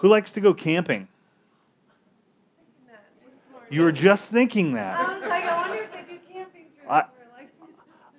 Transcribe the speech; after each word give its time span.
Who 0.00 0.08
likes 0.08 0.32
to 0.32 0.40
go 0.40 0.54
camping? 0.54 1.08
You 3.70 3.82
were 3.82 3.92
just 3.92 4.24
thinking 4.24 4.72
that. 4.74 4.98
I 4.98 5.12
was 5.18 5.28
like, 5.28 5.44
I 5.44 5.68
wonder 5.68 5.82
if 5.84 5.92
they 5.92 6.14
do 6.14 6.18
camping 6.32 6.64
trips. 6.74 6.88
I- 6.90 7.04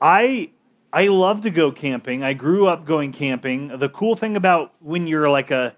I 0.02 0.50
I 0.94 1.08
love 1.08 1.42
to 1.42 1.50
go 1.50 1.72
camping. 1.72 2.24
I 2.24 2.34
grew 2.34 2.68
up 2.68 2.86
going 2.86 3.12
camping. 3.14 3.78
The 3.80 3.90
cool 3.90 4.16
thing 4.16 4.36
about 4.36 4.74
when 4.80 5.08
you're 5.08 5.30
like 5.30 5.50
a 5.52 5.76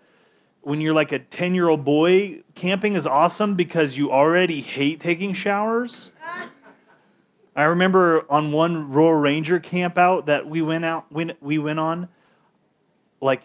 when 0.62 0.80
you're 0.82 0.94
like 0.94 1.12
a 1.12 1.20
10-year-old 1.20 1.84
boy, 1.84 2.42
camping 2.56 2.96
is 2.96 3.06
awesome 3.06 3.56
because 3.56 3.98
you 3.98 4.12
already 4.12 4.62
hate 4.62 5.00
taking 5.02 5.34
showers. 5.34 6.12
I 7.56 7.64
remember 7.64 8.26
on 8.30 8.52
one 8.52 8.92
Royal 8.92 9.14
Ranger 9.14 9.60
camp 9.60 9.98
out 9.98 10.26
that 10.28 10.48
we 10.48 10.62
went 10.62 10.86
out 10.86 11.06
when 11.12 11.34
we 11.42 11.58
went 11.60 11.80
on 11.80 12.08
like 13.22 13.44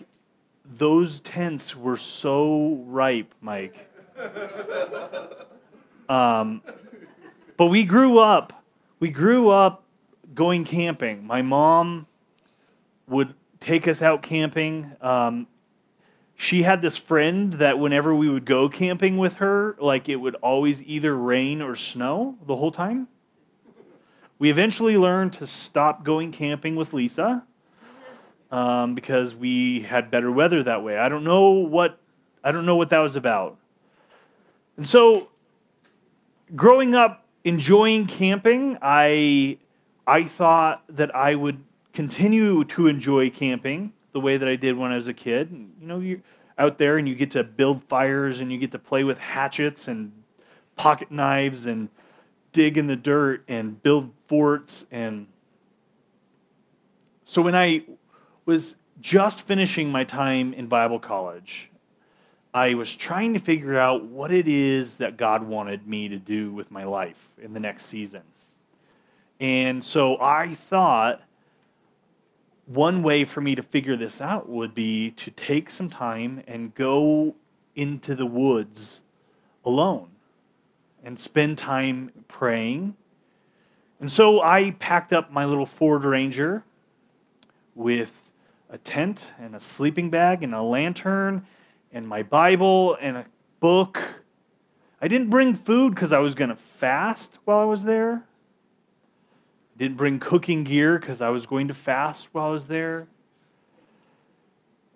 those 0.77 1.21
tents 1.21 1.75
were 1.75 1.97
so 1.97 2.83
ripe, 2.87 3.33
Mike. 3.41 3.91
Um, 6.09 6.63
but 7.57 7.67
we 7.67 7.85
grew 7.85 8.19
up 8.19 8.59
we 9.01 9.11
grew 9.11 9.51
up 9.51 9.85
going 10.35 10.65
camping. 10.65 11.27
My 11.27 11.43
mom 11.43 12.07
would 13.07 13.35
take 13.61 13.89
us 13.89 14.03
out 14.03 14.23
camping. 14.23 14.93
Um, 15.01 15.47
she 16.37 16.63
had 16.63 16.83
this 16.83 16.97
friend 16.97 17.55
that 17.55 17.79
whenever 17.79 18.15
we 18.15 18.29
would 18.29 18.45
go 18.45 18.69
camping 18.69 19.19
with 19.19 19.35
her, 19.35 19.77
like 19.81 20.09
it 20.09 20.17
would 20.17 20.37
always 20.37 20.83
either 20.83 21.17
rain 21.17 21.61
or 21.63 21.75
snow 21.75 22.37
the 22.47 22.57
whole 22.57 22.71
time. 22.71 23.09
We 24.39 24.51
eventually 24.51 24.97
learned 24.97 25.33
to 25.35 25.47
stop 25.47 26.05
going 26.05 26.31
camping 26.31 26.77
with 26.77 26.93
Lisa 26.93 27.45
um, 28.51 28.95
because 28.95 29.35
we 29.35 29.81
had 29.81 30.11
better 30.11 30.31
weather 30.31 30.63
that 30.63 30.83
way. 30.83 30.97
I 30.99 31.09
don't 31.09 31.25
know 31.25 31.51
what 31.51 31.99
I 32.43 32.53
don't 32.53 32.67
know 32.67 32.77
what 32.77 32.91
that 32.91 32.99
was 32.99 33.17
about. 33.17 33.57
And 34.77 34.87
so 34.87 35.29
growing 36.55 36.95
up 36.95 37.25
enjoying 37.45 38.07
camping, 38.07 38.79
I 38.81 39.59
I 40.07 40.25
thought 40.25 40.85
that 40.89 41.15
I 41.15 41.35
would 41.35 41.63
continue 41.93 42.65
to 42.65 42.87
enjoy 42.87 43.31
camping 43.31 43.93
the 44.13 44.21
way 44.21 44.37
that 44.37 44.49
I 44.49 44.57
did 44.57 44.77
when 44.77 44.93
I 44.93 44.95
was 44.95 45.09
a 45.09 45.15
kid. 45.15 45.51
You 45.81 45.87
know, 45.87 45.99
you're 45.99 46.21
out 46.57 46.79
there 46.79 46.99
and 46.99 47.09
you 47.09 47.15
get 47.15 47.33
to 47.33 47.45
build 47.45 47.85
fires 47.85 48.41
and 48.41 48.51
you 48.51 48.59
get 48.59 48.73
to 48.73 48.79
play 48.79 49.05
with 49.05 49.19
hatchets 49.19 49.89
and 49.89 50.13
pocket 50.77 51.11
knives 51.11 51.67
and 51.67 51.89
dig 52.53 52.79
in 52.79 52.87
the 52.87 52.97
dirt 52.97 53.45
and 53.49 53.83
build 53.83 54.11
forts 54.27 54.87
and 54.91 55.27
so 57.25 57.43
when 57.43 57.55
I 57.55 57.83
was 58.49 58.77
just 59.03 59.43
finishing 59.43 59.93
my 59.93 60.05
time 60.05 60.55
in 60.55 60.69
Bible 60.69 60.99
college, 60.99 61.71
I 62.55 62.73
was 62.73 62.97
trying 62.97 63.35
to 63.35 63.41
figure 63.41 63.79
out 63.79 64.07
what 64.07 64.33
it 64.33 64.49
is 64.49 64.97
that 64.97 65.19
God 65.19 65.43
wanted 65.43 65.87
me 65.87 66.09
to 66.09 66.17
do 66.17 66.51
with 66.55 66.71
my 66.71 66.85
life 66.85 67.29
in 67.43 67.53
the 67.53 67.61
next 67.61 67.85
season. 67.87 68.23
And 69.39 69.85
so 69.85 70.19
I 70.19 70.55
thought 70.55 71.21
one 72.65 73.03
way 73.03 73.27
for 73.27 73.43
me 73.43 73.55
to 73.55 73.63
figure 73.63 73.99
this 73.99 74.19
out 74.19 74.49
would 74.49 74.75
be 74.75 75.11
to 75.11 75.31
take 75.31 75.69
some 75.69 75.91
time 75.91 76.43
and 76.49 76.75
go 76.75 77.35
into 77.77 78.15
the 78.15 78.27
woods 78.27 79.03
alone 79.67 80.09
and 81.05 81.21
spend 81.21 81.59
time 81.59 82.13
praying. 82.29 82.97
And 84.01 84.11
so 84.11 84.41
I 84.41 84.71
packed 84.71 85.13
up 85.13 85.31
my 85.31 85.45
little 85.45 85.67
Ford 85.67 86.05
Ranger 86.05 86.65
with 87.75 88.18
a 88.71 88.79
tent 88.79 89.33
and 89.39 89.55
a 89.55 89.61
sleeping 89.61 90.11
bag 90.11 90.43
and 90.43 90.55
a 90.55 90.63
lantern 90.63 91.47
and 91.93 92.07
my 92.07 92.23
Bible 92.23 92.97
and 93.01 93.17
a 93.17 93.27
book. 93.61 94.03
I 95.01 95.09
didn't 95.09 95.31
bring 95.31 95.55
food 95.55 95.95
because 95.95 96.13
I 96.13 96.19
was 96.19 96.35
going 96.35 96.51
to 96.51 96.57
fast 96.57 97.39
while 97.45 97.59
I 97.59 97.65
was 97.65 97.85
there. 97.85 98.25
I 99.75 99.79
didn't 99.79 99.97
bring 99.97 100.19
cooking 100.19 100.65
gear 100.65 100.99
because 100.99 101.23
I 101.23 101.29
was 101.29 101.47
going 101.47 101.69
to 101.69 101.75
fast 101.75 102.29
while 102.33 102.49
I 102.49 102.51
was 102.51 102.67
there. 102.67 103.07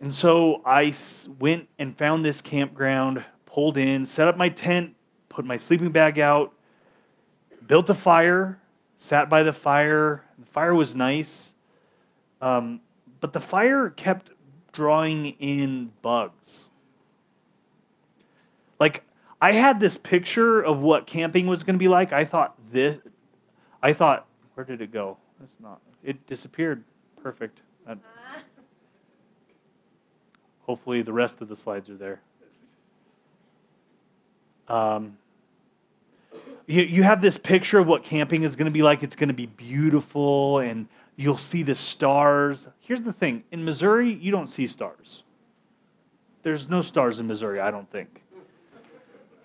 And 0.00 0.12
so 0.12 0.61
I 0.66 0.93
went 1.38 1.69
and 1.78 1.97
found 1.97 2.25
this 2.25 2.41
campground, 2.41 3.25
pulled 3.47 3.77
in, 3.77 4.05
set 4.05 4.27
up 4.27 4.37
my 4.37 4.49
tent, 4.49 4.97
put 5.28 5.44
my 5.44 5.56
sleeping 5.56 5.93
bag 5.93 6.19
out, 6.19 6.53
built 7.66 7.88
a 7.88 7.94
fire, 7.94 8.59
sat 8.99 9.31
by 9.31 9.44
the 9.44 9.53
fire. 9.53 10.25
The 10.38 10.47
fire 10.47 10.75
was 10.75 10.97
nice. 10.97 11.53
Um, 12.41 12.81
but 13.22 13.33
the 13.33 13.41
fire 13.41 13.88
kept 13.88 14.31
drawing 14.72 15.27
in 15.38 15.93
bugs. 16.03 16.69
Like 18.78 19.05
I 19.41 19.53
had 19.53 19.78
this 19.81 19.97
picture 19.97 20.60
of 20.60 20.83
what 20.83 21.06
camping 21.06 21.47
was 21.47 21.62
going 21.62 21.77
to 21.77 21.78
be 21.78 21.88
like. 21.88 22.12
I 22.12 22.25
thought 22.25 22.55
this. 22.72 22.99
I 23.81 23.93
thought, 23.93 24.27
where 24.55 24.66
did 24.66 24.82
it 24.82 24.93
go? 24.93 25.16
It's 25.43 25.55
not. 25.61 25.81
It 26.03 26.27
disappeared. 26.27 26.82
Perfect. 27.22 27.61
That- 27.87 27.99
hopefully, 30.62 31.03
the 31.03 31.12
rest 31.12 31.41
of 31.41 31.49
the 31.49 31.56
slides 31.56 31.88
are 31.88 31.97
there. 31.97 32.21
Um, 34.66 35.16
you, 36.66 36.82
you 36.82 37.03
have 37.05 37.21
this 37.21 37.38
picture 37.38 37.78
of 37.78 37.87
what 37.87 38.03
camping 38.03 38.43
is 38.43 38.56
going 38.56 38.66
to 38.66 38.72
be 38.72 38.82
like. 38.82 39.05
It's 39.05 39.16
going 39.16 39.28
to 39.28 39.34
be 39.34 39.47
beautiful, 39.47 40.59
and 40.59 40.88
you'll 41.17 41.39
see 41.39 41.62
the 41.62 41.75
stars. 41.75 42.69
Here's 42.81 43.03
the 43.03 43.12
thing: 43.12 43.45
in 43.53 43.65
Missouri, 43.65 44.12
you 44.12 44.31
don't 44.31 44.50
see 44.50 44.67
stars. 44.67 45.23
There's 46.43 46.69
no 46.69 46.81
stars 46.81 47.21
in 47.21 47.27
Missouri, 47.27 47.61
I 47.61 47.71
don't 47.71 47.91
think 47.91 48.23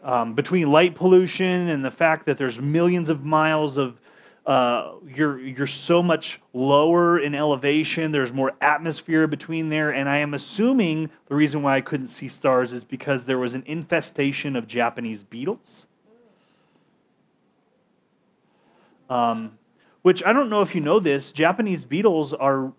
um, 0.08 0.34
between 0.34 0.72
light 0.72 0.96
pollution 0.96 1.70
and 1.70 1.84
the 1.84 1.92
fact 1.92 2.26
that 2.26 2.38
there's 2.38 2.60
millions 2.60 3.10
of 3.10 3.24
miles 3.24 3.78
of 3.78 4.00
uh, 4.46 4.94
you're 5.06 5.38
you're 5.40 5.68
so 5.68 6.02
much 6.02 6.40
lower 6.54 7.20
in 7.20 7.36
elevation. 7.36 8.14
There's 8.14 8.32
more 8.32 8.54
atmosphere 8.62 9.28
between 9.28 9.68
there, 9.68 9.90
and 9.90 10.08
I 10.08 10.20
am 10.20 10.34
assuming 10.34 11.10
the 11.28 11.36
reason 11.36 11.62
why 11.62 11.76
I 11.76 11.82
couldn't 11.82 12.08
see 12.08 12.30
stars 12.30 12.72
is 12.72 12.86
because 12.86 13.26
there 13.26 13.38
was 13.38 13.54
an 13.56 13.64
infestation 13.66 14.56
of 14.56 14.66
Japanese 14.66 15.22
beetles. 15.22 15.86
Um, 19.10 19.58
which 20.08 20.24
I 20.24 20.32
don't 20.32 20.50
know 20.50 20.62
if 20.62 20.74
you 20.74 20.80
know 20.80 21.02
this. 21.02 21.34
Japanese 21.34 21.84
beetles 21.84 22.32
are 22.32 22.72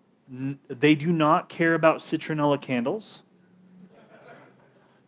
they 0.71 0.95
do 0.95 1.13
not 1.13 1.51
care 1.51 1.75
about 1.75 1.99
citronella 1.99 2.59
candles. 2.59 3.21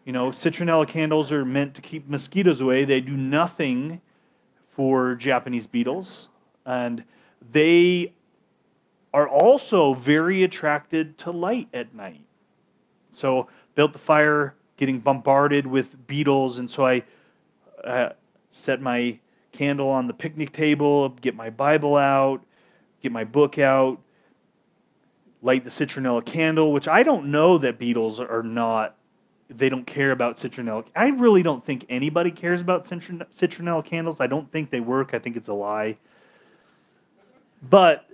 You 0.05 0.13
know, 0.13 0.27
citronella 0.27 0.87
candles 0.87 1.33
are 1.33 1.47
meant 1.47 1.75
to 1.77 1.81
keep 1.81 2.07
mosquitoes 2.07 2.61
away. 2.61 2.85
They 2.85 3.01
do 3.01 3.17
nothing 3.17 4.03
for 4.69 5.15
Japanese 5.15 5.67
beetles. 5.67 6.29
And 6.67 7.05
they 7.53 8.13
are 9.15 9.27
also 9.27 9.95
very 9.95 10.43
attracted 10.43 11.17
to 11.21 11.31
light 11.31 11.69
at 11.73 11.95
night. 11.95 12.27
So, 13.13 13.49
built 13.75 13.95
the 13.95 13.99
fire, 13.99 14.57
getting 14.77 14.99
bombarded 14.99 15.67
with 15.67 16.07
beetles. 16.07 16.59
And 16.59 16.71
so 16.71 16.85
I 16.85 17.03
uh, 17.83 18.11
set 18.51 18.83
my 18.83 19.21
candle 19.53 19.89
on 19.89 20.07
the 20.07 20.15
picnic 20.15 20.53
table, 20.53 21.11
get 21.11 21.35
my 21.35 21.51
Bible 21.51 21.97
out, 21.97 22.43
get 23.03 23.13
my 23.13 23.25
book 23.25 23.59
out, 23.59 23.99
light 25.43 25.65
the 25.65 25.71
citronella 25.71 26.25
candle, 26.25 26.73
which 26.73 26.89
I 26.89 27.03
don't 27.03 27.27
know 27.27 27.59
that 27.59 27.79
beetles 27.79 28.21
are 28.21 28.43
not 28.43 28.97
they 29.51 29.69
don't 29.69 29.87
care 29.87 30.13
about 30.13 30.37
citronella. 30.37 30.85
I 30.95 31.09
really 31.09 31.43
don't 31.43 31.65
think 31.65 31.85
anybody 31.89 32.31
cares 32.31 32.61
about 32.61 32.87
citron- 32.87 33.27
citronella 33.37 33.85
candles. 33.85 34.21
I 34.21 34.27
don't 34.27 34.51
think 34.53 34.71
they 34.71 34.81
work. 34.81 35.13
I 35.13 35.19
think 35.19 35.37
it's 35.37 35.49
a 35.49 35.55
lie. 35.55 35.97
But 37.69 38.09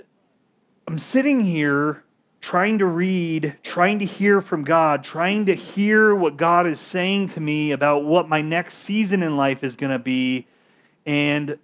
I'm 0.89 0.99
sitting 0.99 1.43
here 1.43 2.03
trying 2.41 2.79
to 2.79 2.87
read, 2.87 3.57
trying 3.63 3.99
to 3.99 4.05
hear 4.05 4.41
from 4.41 4.65
God, 4.65 5.05
trying 5.05 5.47
to 5.47 5.55
hear 5.55 6.15
what 6.15 6.37
God 6.37 6.67
is 6.67 6.81
saying 6.81 7.31
to 7.31 7.41
me 7.41 7.73
about 7.73 8.05
what 8.05 8.29
my 8.29 8.41
next 8.41 8.79
season 8.79 9.23
in 9.23 9.37
life 9.37 9.63
is 9.63 9.77
going 9.77 9.93
to 9.93 9.99
be. 9.99 10.47
And 11.07 11.59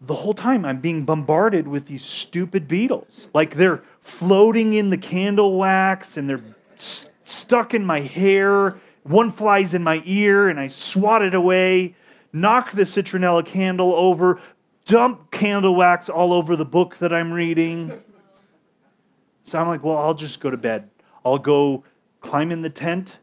the 0.00 0.14
whole 0.14 0.34
time 0.34 0.64
I'm 0.64 0.80
being 0.80 1.04
bombarded 1.04 1.66
with 1.66 1.86
these 1.86 2.04
stupid 2.04 2.68
beetles. 2.68 3.28
Like 3.32 3.54
they're 3.54 3.82
floating 4.02 4.74
in 4.74 4.90
the 4.90 4.98
candle 4.98 5.56
wax 5.56 6.16
and 6.16 6.28
they're 6.28 6.42
st- 6.76 7.10
stuck 7.24 7.72
in 7.72 7.84
my 7.84 8.00
hair. 8.00 8.76
One 9.04 9.30
flies 9.30 9.72
in 9.72 9.82
my 9.82 10.02
ear 10.04 10.48
and 10.48 10.58
I 10.58 10.68
swat 10.68 11.22
it 11.22 11.34
away, 11.34 11.94
knock 12.32 12.72
the 12.72 12.82
citronella 12.82 13.46
candle 13.46 13.94
over, 13.94 14.40
dump 14.84 15.30
candle 15.30 15.74
wax 15.74 16.08
all 16.08 16.32
over 16.32 16.56
the 16.56 16.64
book 16.64 16.98
that 16.98 17.12
I'm 17.12 17.32
reading. 17.32 17.92
So 19.44 19.58
I'm 19.58 19.68
like, 19.68 19.82
well, 19.84 19.96
I'll 19.96 20.14
just 20.14 20.40
go 20.40 20.50
to 20.50 20.56
bed. 20.56 20.90
I'll 21.24 21.38
go 21.38 21.84
climb 22.20 22.50
in 22.50 22.62
the 22.62 22.70
tent 22.70 23.18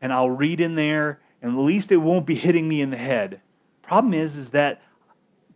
and 0.00 0.12
I'll 0.12 0.30
read 0.30 0.60
in 0.60 0.74
there, 0.74 1.20
and 1.40 1.52
at 1.52 1.60
least 1.60 1.90
it 1.90 1.96
won't 1.96 2.26
be 2.26 2.34
hitting 2.34 2.68
me 2.68 2.82
in 2.82 2.90
the 2.90 2.96
head. 2.96 3.40
Problem 3.86 4.14
is, 4.14 4.36
is 4.36 4.50
that 4.50 4.82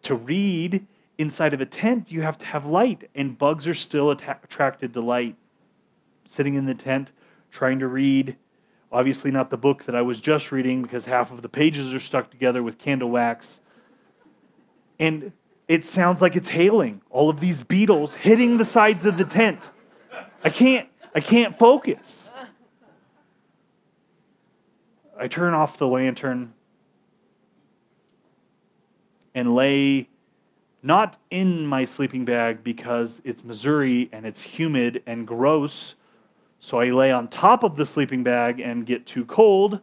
to 0.02 0.14
read 0.14 0.86
inside 1.16 1.52
of 1.52 1.60
a 1.60 1.66
tent, 1.66 2.10
you 2.10 2.22
have 2.22 2.38
to 2.38 2.46
have 2.46 2.64
light, 2.66 3.10
and 3.14 3.36
bugs 3.36 3.66
are 3.66 3.74
still 3.74 4.10
attracted 4.10 4.92
to 4.94 5.00
light. 5.00 5.36
Sitting 6.28 6.54
in 6.54 6.66
the 6.66 6.74
tent, 6.74 7.10
trying 7.50 7.78
to 7.78 7.88
read, 7.88 8.36
Obviously, 8.90 9.30
not 9.30 9.50
the 9.50 9.56
book 9.56 9.84
that 9.84 9.94
I 9.94 10.00
was 10.00 10.20
just 10.20 10.50
reading 10.50 10.82
because 10.82 11.04
half 11.04 11.30
of 11.30 11.42
the 11.42 11.48
pages 11.48 11.92
are 11.92 12.00
stuck 12.00 12.30
together 12.30 12.62
with 12.62 12.78
candle 12.78 13.10
wax. 13.10 13.60
And 14.98 15.32
it 15.68 15.84
sounds 15.84 16.22
like 16.22 16.36
it's 16.36 16.48
hailing. 16.48 17.02
All 17.10 17.28
of 17.28 17.38
these 17.38 17.62
beetles 17.62 18.14
hitting 18.14 18.56
the 18.56 18.64
sides 18.64 19.04
of 19.04 19.18
the 19.18 19.24
tent. 19.24 19.68
I 20.42 20.48
can't, 20.48 20.88
I 21.14 21.20
can't 21.20 21.58
focus. 21.58 22.30
I 25.18 25.28
turn 25.28 25.52
off 25.52 25.76
the 25.76 25.86
lantern 25.86 26.54
and 29.38 29.54
lay 29.54 30.08
not 30.82 31.16
in 31.30 31.66
my 31.66 31.84
sleeping 31.84 32.24
bag 32.24 32.62
because 32.62 33.20
it's 33.24 33.44
Missouri 33.44 34.08
and 34.12 34.26
it's 34.26 34.40
humid 34.40 35.02
and 35.06 35.26
gross. 35.26 35.94
So 36.60 36.80
I 36.80 36.90
lay 36.90 37.10
on 37.10 37.28
top 37.28 37.62
of 37.62 37.76
the 37.76 37.86
sleeping 37.86 38.22
bag 38.22 38.60
and 38.60 38.84
get 38.84 39.06
too 39.06 39.24
cold, 39.24 39.80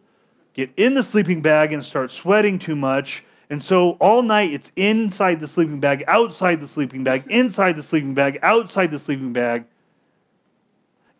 get 0.53 0.71
in 0.77 0.93
the 0.93 1.03
sleeping 1.03 1.41
bag 1.41 1.73
and 1.73 1.83
start 1.83 2.11
sweating 2.11 2.59
too 2.59 2.75
much. 2.75 3.23
And 3.49 3.63
so 3.63 3.91
all 3.91 4.21
night 4.21 4.51
it's 4.51 4.71
inside 4.75 5.39
the 5.39 5.47
sleeping 5.47 5.79
bag, 5.79 6.03
outside 6.07 6.59
the 6.59 6.67
sleeping 6.67 7.03
bag, 7.03 7.25
inside 7.29 7.75
the 7.75 7.83
sleeping 7.83 8.13
bag, 8.13 8.39
outside 8.41 8.91
the 8.91 8.99
sleeping 8.99 9.33
bag. 9.33 9.65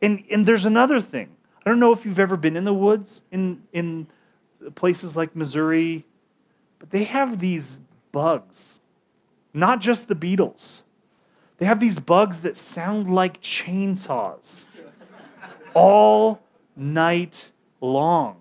And, 0.02 0.24
and 0.30 0.46
there's 0.46 0.66
another 0.66 1.00
thing. 1.00 1.30
I 1.66 1.70
don't 1.70 1.80
know 1.80 1.94
if 1.94 2.06
you've 2.06 2.20
ever 2.20 2.38
been 2.38 2.58
in 2.58 2.64
the 2.64 2.74
woods 2.74 3.22
in, 3.32 3.64
in 3.72 4.08
places 4.76 5.16
like 5.16 5.36
Missouri, 5.36 6.06
but 6.80 6.92
they 6.92 7.06
have 7.06 7.40
these 7.40 7.80
bugs, 8.16 8.80
not 9.54 9.82
just 9.82 10.08
the 10.08 10.16
beetles. 10.16 10.84
They 11.58 11.66
have 11.66 11.82
these 11.82 12.00
bugs 12.00 12.40
that 12.42 12.56
sound 12.56 13.14
like 13.14 13.42
chainsaws 13.42 14.46
all 15.74 16.40
night 16.78 17.52
long. 17.82 18.38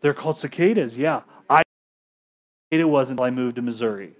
They're 0.00 0.14
called 0.14 0.38
cicadas, 0.38 0.96
yeah. 0.96 1.20
I 1.50 1.60
it 2.70 2.82
was 2.82 3.10
until 3.10 3.26
I 3.26 3.30
moved 3.30 3.56
to 3.56 3.62
Missouri. 3.62 4.14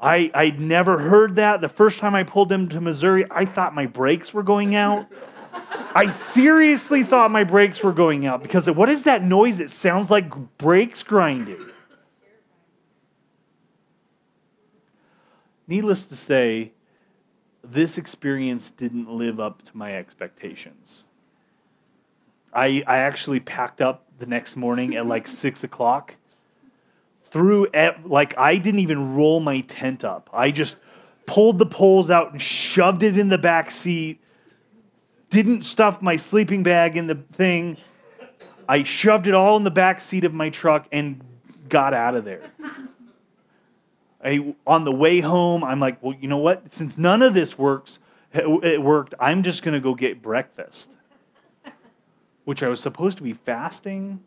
I 0.00 0.30
I'd 0.32 0.58
never 0.58 0.98
heard 0.98 1.36
that. 1.36 1.60
The 1.60 1.68
first 1.68 1.98
time 1.98 2.14
I 2.14 2.22
pulled 2.22 2.48
them 2.48 2.66
to 2.70 2.80
Missouri, 2.80 3.26
I 3.30 3.44
thought 3.44 3.74
my 3.74 3.84
brakes 3.84 4.32
were 4.32 4.42
going 4.42 4.74
out. 4.74 5.06
I 5.94 6.10
seriously 6.10 7.04
thought 7.04 7.30
my 7.30 7.44
brakes 7.44 7.82
were 7.82 7.92
going 7.92 8.24
out 8.24 8.42
because 8.42 8.70
what 8.70 8.88
is 8.88 9.02
that 9.02 9.22
noise? 9.22 9.60
It 9.60 9.70
sounds 9.70 10.10
like 10.10 10.32
brakes 10.56 11.02
grinding. 11.02 11.75
Needless 15.68 16.04
to 16.06 16.16
say, 16.16 16.72
this 17.62 17.98
experience 17.98 18.70
didn't 18.70 19.10
live 19.10 19.40
up 19.40 19.64
to 19.64 19.76
my 19.76 19.96
expectations. 19.96 21.04
I, 22.52 22.84
I 22.86 22.98
actually 22.98 23.40
packed 23.40 23.80
up 23.80 24.04
the 24.18 24.26
next 24.26 24.56
morning 24.56 24.96
at 24.96 25.06
like 25.06 25.26
six 25.44 25.64
o'clock. 25.64 26.14
Through 27.30 27.68
at, 27.74 28.08
like 28.08 28.38
I 28.38 28.56
didn't 28.56 28.80
even 28.80 29.16
roll 29.16 29.40
my 29.40 29.60
tent 29.62 30.04
up. 30.04 30.30
I 30.32 30.50
just 30.52 30.76
pulled 31.26 31.58
the 31.58 31.66
poles 31.66 32.08
out 32.08 32.32
and 32.32 32.40
shoved 32.40 33.02
it 33.02 33.18
in 33.18 33.28
the 33.28 33.38
back 33.38 33.70
seat. 33.70 34.20
Didn't 35.28 35.64
stuff 35.64 36.00
my 36.00 36.16
sleeping 36.16 36.62
bag 36.62 36.96
in 36.96 37.08
the 37.08 37.16
thing. 37.32 37.76
I 38.68 38.84
shoved 38.84 39.26
it 39.26 39.34
all 39.34 39.56
in 39.56 39.64
the 39.64 39.70
back 39.70 40.00
seat 40.00 40.24
of 40.24 40.32
my 40.32 40.50
truck 40.50 40.86
and 40.92 41.22
got 41.68 41.92
out 41.92 42.14
of 42.14 42.24
there. 42.24 42.42
I, 44.24 44.54
on 44.66 44.84
the 44.84 44.92
way 44.92 45.20
home, 45.20 45.62
I'm 45.62 45.80
like, 45.80 46.02
well, 46.02 46.16
you 46.18 46.28
know 46.28 46.38
what? 46.38 46.74
Since 46.74 46.96
none 46.96 47.22
of 47.22 47.34
this 47.34 47.58
works, 47.58 47.98
it 48.32 48.82
worked. 48.82 49.14
I'm 49.20 49.42
just 49.42 49.62
going 49.62 49.74
to 49.74 49.80
go 49.80 49.94
get 49.94 50.22
breakfast, 50.22 50.90
which 52.44 52.62
I 52.62 52.68
was 52.68 52.80
supposed 52.80 53.18
to 53.18 53.22
be 53.22 53.32
fasting. 53.32 54.20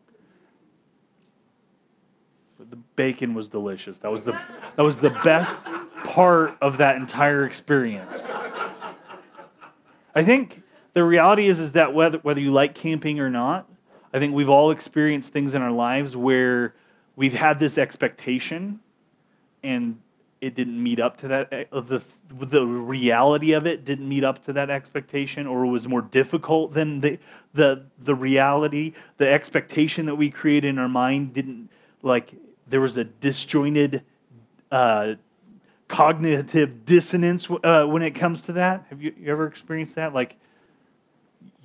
But 2.57 2.69
the 2.69 2.77
bacon 2.95 3.33
was 3.33 3.47
delicious. 3.47 3.99
That 3.99 4.11
was 4.11 4.23
the 4.23 4.37
that 4.75 4.83
was 4.83 4.99
the 4.99 5.11
best 5.11 5.59
part 6.03 6.57
of 6.61 6.77
that 6.77 6.95
entire 6.95 7.45
experience. 7.45 8.27
I 10.13 10.23
think 10.23 10.63
the 10.93 11.03
reality 11.03 11.47
is 11.47 11.59
is 11.59 11.73
that 11.73 11.93
whether 11.93 12.17
whether 12.19 12.41
you 12.41 12.51
like 12.51 12.75
camping 12.75 13.19
or 13.19 13.29
not, 13.29 13.69
I 14.13 14.19
think 14.19 14.33
we've 14.33 14.49
all 14.49 14.71
experienced 14.71 15.31
things 15.31 15.53
in 15.53 15.61
our 15.61 15.71
lives 15.71 16.17
where 16.17 16.73
we've 17.15 17.33
had 17.33 17.59
this 17.59 17.77
expectation 17.77 18.79
and 19.63 19.99
it 20.41 20.55
didn't 20.55 20.81
meet 20.81 20.99
up 20.99 21.17
to 21.17 21.27
that 21.27 21.51
eh, 21.51 21.65
the 21.71 22.01
the 22.29 22.65
reality 22.65 23.53
of 23.53 23.67
it 23.67 23.83
didn't 23.83 24.07
meet 24.07 24.23
up 24.23 24.43
to 24.45 24.53
that 24.53 24.69
expectation 24.69 25.47
or 25.47 25.65
was 25.65 25.87
more 25.87 26.01
difficult 26.01 26.73
than 26.73 27.01
the 27.01 27.19
the 27.53 27.83
the 28.03 28.15
reality. 28.15 28.93
The 29.17 29.29
expectation 29.29 30.05
that 30.05 30.15
we 30.15 30.29
created 30.29 30.69
in 30.69 30.79
our 30.79 30.89
mind 30.89 31.33
didn't 31.33 31.69
like 32.01 32.33
there 32.67 32.81
was 32.81 32.97
a 32.97 33.03
disjointed 33.03 34.03
uh, 34.71 35.15
cognitive 35.87 36.85
dissonance 36.85 37.49
uh, 37.63 37.85
when 37.85 38.01
it 38.01 38.11
comes 38.11 38.43
to 38.43 38.53
that. 38.53 38.85
Have 38.89 39.01
you, 39.01 39.13
you 39.19 39.31
ever 39.31 39.47
experienced 39.47 39.95
that? 39.95 40.13
Like 40.13 40.37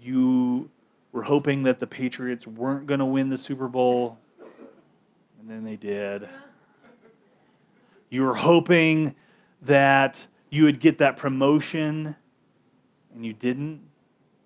you 0.02 0.68
were 1.12 1.22
hoping 1.22 1.62
that 1.64 1.78
the 1.78 1.86
patriots 1.86 2.46
weren't 2.46 2.86
going 2.86 3.00
to 3.00 3.06
win 3.06 3.28
the 3.28 3.38
super 3.38 3.68
bowl 3.68 4.18
and 5.40 5.48
then 5.48 5.64
they 5.64 5.76
did 5.76 6.28
you 8.14 8.22
were 8.22 8.34
hoping 8.34 9.16
that 9.62 10.24
you 10.48 10.64
would 10.64 10.78
get 10.78 10.98
that 10.98 11.16
promotion 11.16 12.14
and 13.12 13.26
you 13.26 13.32
didn't. 13.32 13.80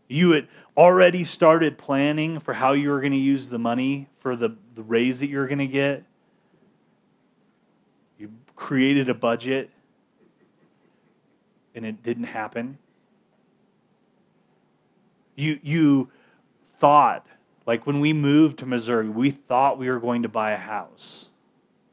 You 0.08 0.30
had 0.30 0.48
already 0.74 1.22
started 1.22 1.76
planning 1.76 2.40
for 2.40 2.54
how 2.54 2.72
you 2.72 2.88
were 2.88 3.00
going 3.00 3.12
to 3.12 3.18
use 3.18 3.48
the 3.48 3.58
money 3.58 4.08
for 4.20 4.36
the, 4.36 4.56
the 4.74 4.82
raise 4.82 5.20
that 5.20 5.26
you 5.26 5.36
were 5.36 5.46
going 5.46 5.58
to 5.58 5.66
get. 5.66 6.02
You 8.18 8.30
created 8.56 9.10
a 9.10 9.14
budget 9.14 9.68
and 11.74 11.84
it 11.84 12.02
didn't 12.02 12.24
happen. 12.24 12.78
You, 15.36 15.60
you 15.62 16.10
thought, 16.80 17.26
like 17.66 17.86
when 17.86 18.00
we 18.00 18.14
moved 18.14 18.60
to 18.60 18.66
Missouri, 18.66 19.10
we 19.10 19.30
thought 19.30 19.78
we 19.78 19.90
were 19.90 20.00
going 20.00 20.22
to 20.22 20.28
buy 20.28 20.52
a 20.52 20.56
house 20.56 21.26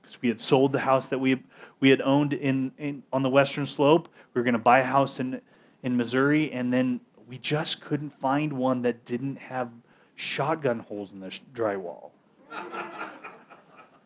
because 0.02 0.22
we 0.22 0.30
had 0.30 0.40
sold 0.40 0.72
the 0.72 0.80
house 0.80 1.10
that 1.10 1.20
we 1.20 1.44
we 1.80 1.90
had 1.90 2.02
owned 2.02 2.34
in, 2.34 2.72
in 2.78 3.04
on 3.12 3.24
the 3.24 3.30
western 3.30 3.66
slope. 3.66 4.10
We 4.34 4.40
were 4.40 4.44
going 4.44 4.54
to 4.54 4.60
buy 4.60 4.80
a 4.80 4.84
house 4.86 5.20
in 5.20 5.42
in 5.84 5.96
Missouri, 5.96 6.52
and 6.52 6.74
then 6.74 7.00
we 7.28 7.38
just 7.38 7.82
couldn't 7.82 8.12
find 8.20 8.54
one 8.54 8.82
that 8.84 9.06
didn't 9.06 9.38
have 9.38 9.70
shotgun 10.16 10.80
holes 10.80 11.12
in 11.12 11.20
the 11.20 11.32
drywall. 11.54 12.12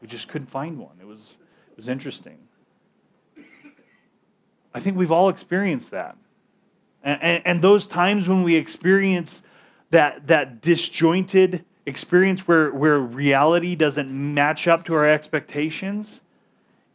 we 0.01 0.07
just 0.07 0.27
couldn't 0.27 0.49
find 0.49 0.77
one. 0.77 0.97
It 0.99 1.07
was 1.07 1.37
it 1.71 1.77
was 1.77 1.89
interesting. 1.89 2.37
I 4.73 4.79
think 4.79 4.97
we've 4.97 5.11
all 5.11 5.29
experienced 5.29 5.91
that, 5.91 6.15
and, 7.03 7.23
and, 7.23 7.41
and 7.45 7.61
those 7.61 7.87
times 7.87 8.29
when 8.29 8.43
we 8.43 8.55
experience 8.55 9.41
that 9.91 10.27
that 10.27 10.61
disjointed 10.61 11.65
experience 11.85 12.47
where 12.47 12.71
where 12.71 12.99
reality 12.99 13.75
doesn't 13.75 14.11
match 14.11 14.67
up 14.67 14.85
to 14.85 14.93
our 14.93 15.09
expectations 15.09 16.21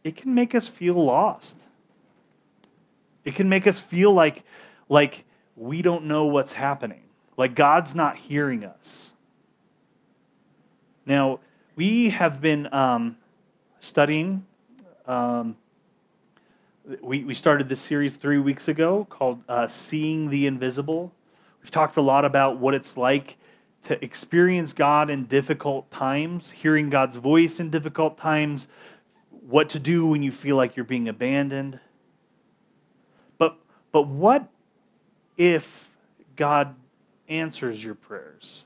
it 0.05 0.15
can 0.15 0.35
make 0.35 0.53
us 0.53 0.67
feel 0.67 1.03
lost. 1.03 1.57
It 3.25 3.33
can 3.33 3.49
make 3.49 3.65
us 3.65 3.79
feel 3.79 4.13
like, 4.13 4.43
like 4.87 5.25
we 5.55 5.81
don't 5.81 6.05
know 6.05 6.25
what's 6.25 6.53
happening, 6.53 7.01
like 7.35 7.55
God's 7.55 7.95
not 7.95 8.15
hearing 8.15 8.63
us. 8.63 9.11
Now, 11.07 11.39
we 11.75 12.09
have 12.09 12.39
been 12.39 12.71
um, 12.71 13.17
studying. 13.79 14.45
Um, 15.07 15.57
we, 17.01 17.23
we 17.23 17.33
started 17.33 17.67
this 17.67 17.81
series 17.81 18.15
three 18.15 18.37
weeks 18.37 18.67
ago 18.67 19.07
called 19.09 19.41
uh, 19.49 19.67
Seeing 19.67 20.29
the 20.29 20.45
Invisible. 20.45 21.11
We've 21.63 21.71
talked 21.71 21.97
a 21.97 22.01
lot 22.01 22.25
about 22.25 22.57
what 22.57 22.75
it's 22.75 22.95
like 22.95 23.37
to 23.85 24.03
experience 24.03 24.71
God 24.71 25.09
in 25.09 25.25
difficult 25.25 25.89
times, 25.89 26.51
hearing 26.51 26.91
God's 26.91 27.15
voice 27.15 27.59
in 27.59 27.71
difficult 27.71 28.19
times, 28.19 28.67
what 29.47 29.69
to 29.69 29.79
do 29.79 30.07
when 30.07 30.23
you 30.23 30.31
feel 30.31 30.55
like 30.55 30.75
you're 30.75 30.85
being 30.85 31.07
abandoned. 31.07 31.79
But, 33.37 33.57
but 33.91 34.07
what 34.07 34.47
if 35.37 35.89
God 36.35 36.75
answers 37.27 37.83
your 37.83 37.95
prayers? 37.95 38.63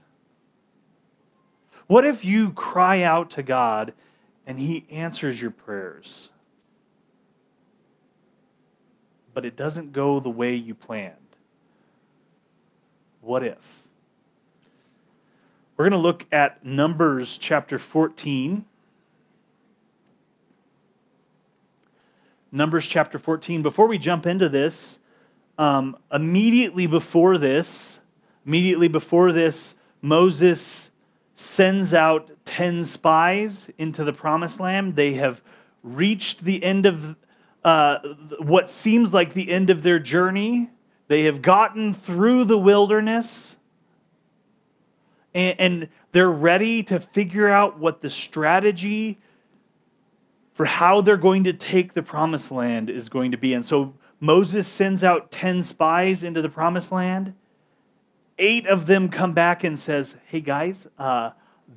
What 1.88 2.06
if 2.06 2.24
you 2.24 2.52
cry 2.52 3.04
out 3.04 3.32
to 3.32 3.44
God 3.44 3.94
and 4.46 4.60
He 4.60 4.86
answers 4.90 5.42
your 5.42 5.52
prayers? 5.52 6.30
But 9.34 9.46
it 9.46 9.56
doesn't 9.56 9.92
go 9.92 10.20
the 10.20 10.30
way 10.30 10.56
you 10.56 10.76
planned. 10.76 11.16
What 13.22 13.44
if? 13.44 13.58
We're 15.76 15.90
going 15.90 16.00
to 16.00 16.06
look 16.06 16.26
at 16.32 16.64
Numbers 16.66 17.38
chapter 17.38 17.80
14. 17.80 18.66
Numbers 22.52 22.88
chapter 22.88 23.20
14. 23.20 23.62
Before 23.62 23.88
we 23.88 23.98
jump 24.00 24.26
into 24.26 24.50
this, 24.50 24.98
um, 25.60 25.98
immediately 26.12 26.88
before 26.88 27.38
this, 27.38 28.00
immediately 28.46 28.88
before 28.88 29.32
this 29.32 29.76
Moses 30.02 30.90
sends 31.36 31.94
out 31.94 32.32
10 32.46 32.86
spies 32.86 33.70
into 33.78 34.04
the 34.04 34.14
promised 34.14 34.60
land. 34.60 34.96
They 34.96 35.14
have 35.14 35.42
reached 35.84 36.44
the 36.44 36.64
end 36.64 36.86
of 36.86 37.16
uh, 37.64 38.00
what 38.40 38.70
seems 38.70 39.14
like 39.14 39.34
the 39.34 39.52
end 39.52 39.70
of 39.70 39.84
their 39.84 40.00
journey. 40.00 40.70
They 41.08 41.26
have 41.26 41.42
gotten 41.42 41.94
through 41.94 42.46
the 42.46 42.58
wilderness 42.58 43.58
and, 45.34 45.60
and 45.60 45.90
they're 46.12 46.32
ready 46.32 46.82
to 46.84 47.00
figure 47.00 47.48
out 47.48 47.78
what 47.78 48.02
the 48.02 48.10
strategy 48.10 49.20
for 50.60 50.66
how 50.66 51.00
they're 51.00 51.16
going 51.16 51.46
to 51.46 51.54
take 51.54 51.94
the 51.94 52.04
promised 52.04 52.52
land 52.52 52.90
is 52.90 53.08
going 53.08 53.32
to 53.32 53.38
be. 53.38 53.54
And 53.54 53.66
so 53.66 53.94
Moses 54.20 54.68
sends 54.68 55.06
out 55.06 55.32
10 55.32 55.64
spies 55.64 56.22
into 56.22 56.42
the 56.42 56.50
promised 56.50 56.92
land. 56.92 57.34
Eight 58.38 58.68
of 58.68 58.86
them 58.86 59.08
come 59.08 59.32
back 59.32 59.64
and 59.64 59.80
says, 59.80 60.18
"Hey 60.26 60.42
guys, 60.42 60.86
uh, 60.98 61.30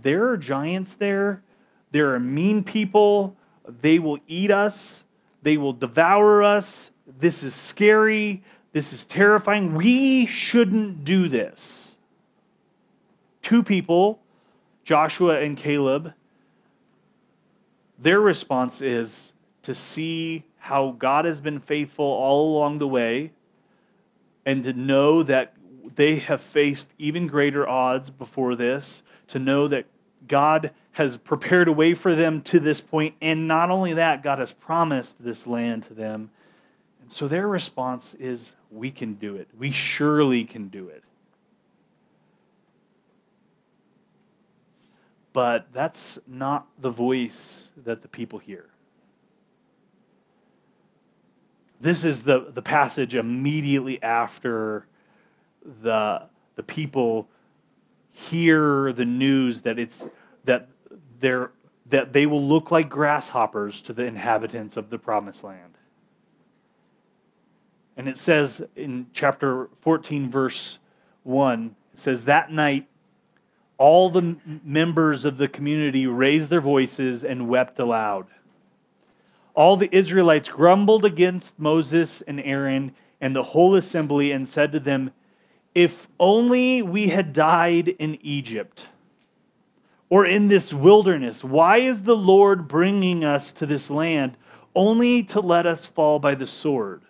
there 0.02 0.26
are 0.30 0.36
giants 0.36 0.94
there. 0.94 1.44
There 1.92 2.12
are 2.12 2.18
mean 2.18 2.64
people. 2.64 3.36
They 3.68 4.00
will 4.00 4.18
eat 4.26 4.50
us. 4.50 5.04
They 5.42 5.56
will 5.56 5.74
devour 5.74 6.42
us. 6.42 6.90
This 7.06 7.44
is 7.44 7.54
scary. 7.54 8.42
This 8.72 8.92
is 8.92 9.04
terrifying. 9.04 9.76
We 9.76 10.26
shouldn't 10.26 11.04
do 11.04 11.28
this." 11.28 11.94
Two 13.42 13.62
people, 13.62 14.18
Joshua 14.82 15.40
and 15.40 15.56
Caleb, 15.56 16.14
their 17.98 18.20
response 18.20 18.80
is 18.80 19.32
to 19.62 19.74
see 19.74 20.44
how 20.58 20.94
God 20.98 21.24
has 21.24 21.40
been 21.40 21.60
faithful 21.60 22.04
all 22.04 22.56
along 22.56 22.78
the 22.78 22.88
way 22.88 23.32
and 24.44 24.62
to 24.64 24.72
know 24.72 25.22
that 25.22 25.54
they 25.94 26.18
have 26.18 26.40
faced 26.40 26.88
even 26.98 27.26
greater 27.26 27.68
odds 27.68 28.10
before 28.10 28.56
this, 28.56 29.02
to 29.28 29.38
know 29.38 29.68
that 29.68 29.86
God 30.28 30.70
has 30.92 31.16
prepared 31.16 31.68
a 31.68 31.72
way 31.72 31.94
for 31.94 32.14
them 32.14 32.42
to 32.42 32.60
this 32.60 32.80
point, 32.80 33.14
and 33.20 33.48
not 33.48 33.70
only 33.70 33.94
that, 33.94 34.22
God 34.22 34.38
has 34.38 34.52
promised 34.52 35.16
this 35.18 35.46
land 35.46 35.84
to 35.84 35.94
them. 35.94 36.30
And 37.00 37.12
so 37.12 37.28
their 37.28 37.48
response 37.48 38.14
is, 38.18 38.52
We 38.70 38.90
can 38.90 39.14
do 39.14 39.36
it. 39.36 39.48
We 39.58 39.70
surely 39.70 40.44
can 40.44 40.68
do 40.68 40.88
it. 40.88 41.02
But 45.32 45.72
that's 45.72 46.18
not 46.26 46.66
the 46.80 46.90
voice 46.90 47.70
that 47.84 48.02
the 48.02 48.08
people 48.08 48.38
hear. 48.38 48.66
This 51.80 52.04
is 52.04 52.22
the, 52.22 52.50
the 52.52 52.62
passage 52.62 53.14
immediately 53.14 54.00
after 54.02 54.86
the, 55.82 56.22
the 56.54 56.62
people 56.62 57.28
hear 58.12 58.92
the 58.92 59.04
news 59.04 59.62
that 59.62 59.78
it's 59.78 60.06
that 60.44 60.68
they're 61.20 61.50
that 61.92 62.12
they 62.12 62.26
will 62.26 62.46
look 62.46 62.70
like 62.70 62.88
grasshoppers 62.88 63.80
to 63.82 63.92
the 63.92 64.04
inhabitants 64.04 64.76
of 64.76 64.90
the 64.90 64.98
promised 64.98 65.44
land. 65.44 65.76
And 67.96 68.08
it 68.08 68.16
says 68.16 68.62
in 68.76 69.06
chapter 69.12 69.68
14, 69.82 70.30
verse 70.30 70.78
1, 71.24 71.76
it 71.92 71.98
says, 71.98 72.24
That 72.24 72.50
night 72.50 72.88
all 73.82 74.10
the 74.10 74.36
members 74.62 75.24
of 75.24 75.38
the 75.38 75.48
community 75.48 76.06
raised 76.06 76.50
their 76.50 76.60
voices 76.60 77.24
and 77.24 77.48
wept 77.48 77.80
aloud. 77.80 78.28
All 79.54 79.76
the 79.76 79.92
Israelites 79.92 80.48
grumbled 80.48 81.04
against 81.04 81.58
Moses 81.58 82.22
and 82.22 82.40
Aaron 82.40 82.94
and 83.20 83.34
the 83.34 83.42
whole 83.42 83.74
assembly 83.74 84.30
and 84.30 84.46
said 84.46 84.70
to 84.70 84.78
them, 84.78 85.10
If 85.74 86.06
only 86.20 86.80
we 86.80 87.08
had 87.08 87.32
died 87.32 87.88
in 87.88 88.24
Egypt 88.24 88.86
or 90.08 90.24
in 90.24 90.46
this 90.46 90.72
wilderness. 90.72 91.42
Why 91.42 91.78
is 91.78 92.04
the 92.04 92.16
Lord 92.16 92.68
bringing 92.68 93.24
us 93.24 93.50
to 93.50 93.66
this 93.66 93.90
land 93.90 94.36
only 94.76 95.24
to 95.24 95.40
let 95.40 95.66
us 95.66 95.86
fall 95.86 96.20
by 96.20 96.36
the 96.36 96.46
sword? 96.46 97.02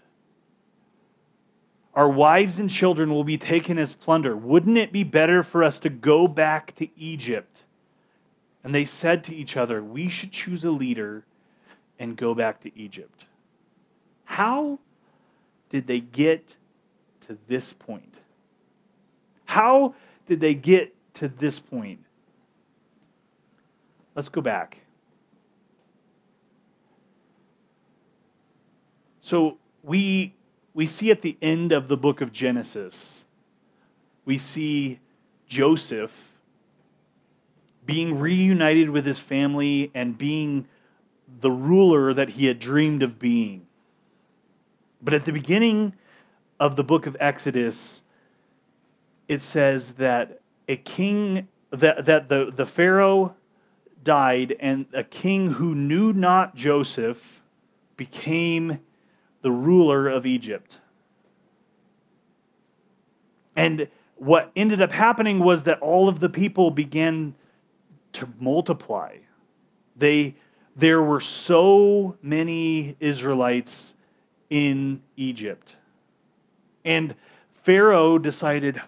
Our 1.94 2.08
wives 2.08 2.58
and 2.58 2.70
children 2.70 3.10
will 3.10 3.24
be 3.24 3.36
taken 3.36 3.78
as 3.78 3.92
plunder. 3.92 4.34
Wouldn't 4.36 4.78
it 4.78 4.92
be 4.92 5.04
better 5.04 5.42
for 5.42 5.62
us 5.62 5.78
to 5.80 5.90
go 5.90 6.26
back 6.26 6.74
to 6.76 6.88
Egypt? 6.98 7.62
And 8.64 8.74
they 8.74 8.84
said 8.84 9.24
to 9.24 9.34
each 9.34 9.56
other, 9.56 9.82
We 9.82 10.08
should 10.08 10.32
choose 10.32 10.64
a 10.64 10.70
leader 10.70 11.24
and 11.98 12.16
go 12.16 12.34
back 12.34 12.60
to 12.62 12.78
Egypt. 12.78 13.26
How 14.24 14.78
did 15.68 15.86
they 15.86 16.00
get 16.00 16.56
to 17.22 17.36
this 17.48 17.72
point? 17.74 18.14
How 19.44 19.94
did 20.26 20.40
they 20.40 20.54
get 20.54 20.94
to 21.14 21.28
this 21.28 21.58
point? 21.58 22.00
Let's 24.14 24.30
go 24.30 24.40
back. 24.40 24.78
So 29.20 29.58
we 29.82 30.34
we 30.74 30.86
see 30.86 31.10
at 31.10 31.22
the 31.22 31.36
end 31.42 31.72
of 31.72 31.88
the 31.88 31.96
book 31.96 32.20
of 32.20 32.32
Genesis, 32.32 33.24
we 34.24 34.38
see 34.38 35.00
Joseph 35.46 36.12
being 37.84 38.18
reunited 38.18 38.90
with 38.90 39.04
his 39.04 39.18
family 39.18 39.90
and 39.94 40.16
being 40.16 40.66
the 41.40 41.50
ruler 41.50 42.14
that 42.14 42.30
he 42.30 42.46
had 42.46 42.58
dreamed 42.58 43.02
of 43.02 43.18
being. 43.18 43.66
But 45.02 45.14
at 45.14 45.24
the 45.24 45.32
beginning 45.32 45.94
of 46.60 46.76
the 46.76 46.84
book 46.84 47.06
of 47.06 47.16
Exodus, 47.18 48.02
it 49.28 49.42
says 49.42 49.92
that 49.92 50.40
a 50.68 50.76
king, 50.76 51.48
that, 51.70 52.04
that 52.04 52.28
the, 52.28 52.52
the 52.54 52.66
Pharaoh 52.66 53.34
died, 54.04 54.56
and 54.60 54.86
a 54.92 55.04
king 55.04 55.52
who 55.52 55.74
knew 55.74 56.12
not 56.12 56.54
Joseph 56.54 57.42
became 57.96 58.78
the 59.42 59.50
ruler 59.50 60.08
of 60.08 60.24
Egypt. 60.24 60.78
And 63.54 63.88
what 64.16 64.50
ended 64.56 64.80
up 64.80 64.92
happening 64.92 65.40
was 65.40 65.64
that 65.64 65.80
all 65.80 66.08
of 66.08 66.20
the 66.20 66.28
people 66.28 66.70
began 66.70 67.34
to 68.14 68.28
multiply. 68.38 69.16
They, 69.96 70.34
there 70.76 71.02
were 71.02 71.20
so 71.20 72.16
many 72.22 72.96
Israelites 73.00 73.94
in 74.48 75.02
Egypt. 75.16 75.76
And 76.84 77.14
Pharaoh 77.62 78.18
decided, 78.18 78.80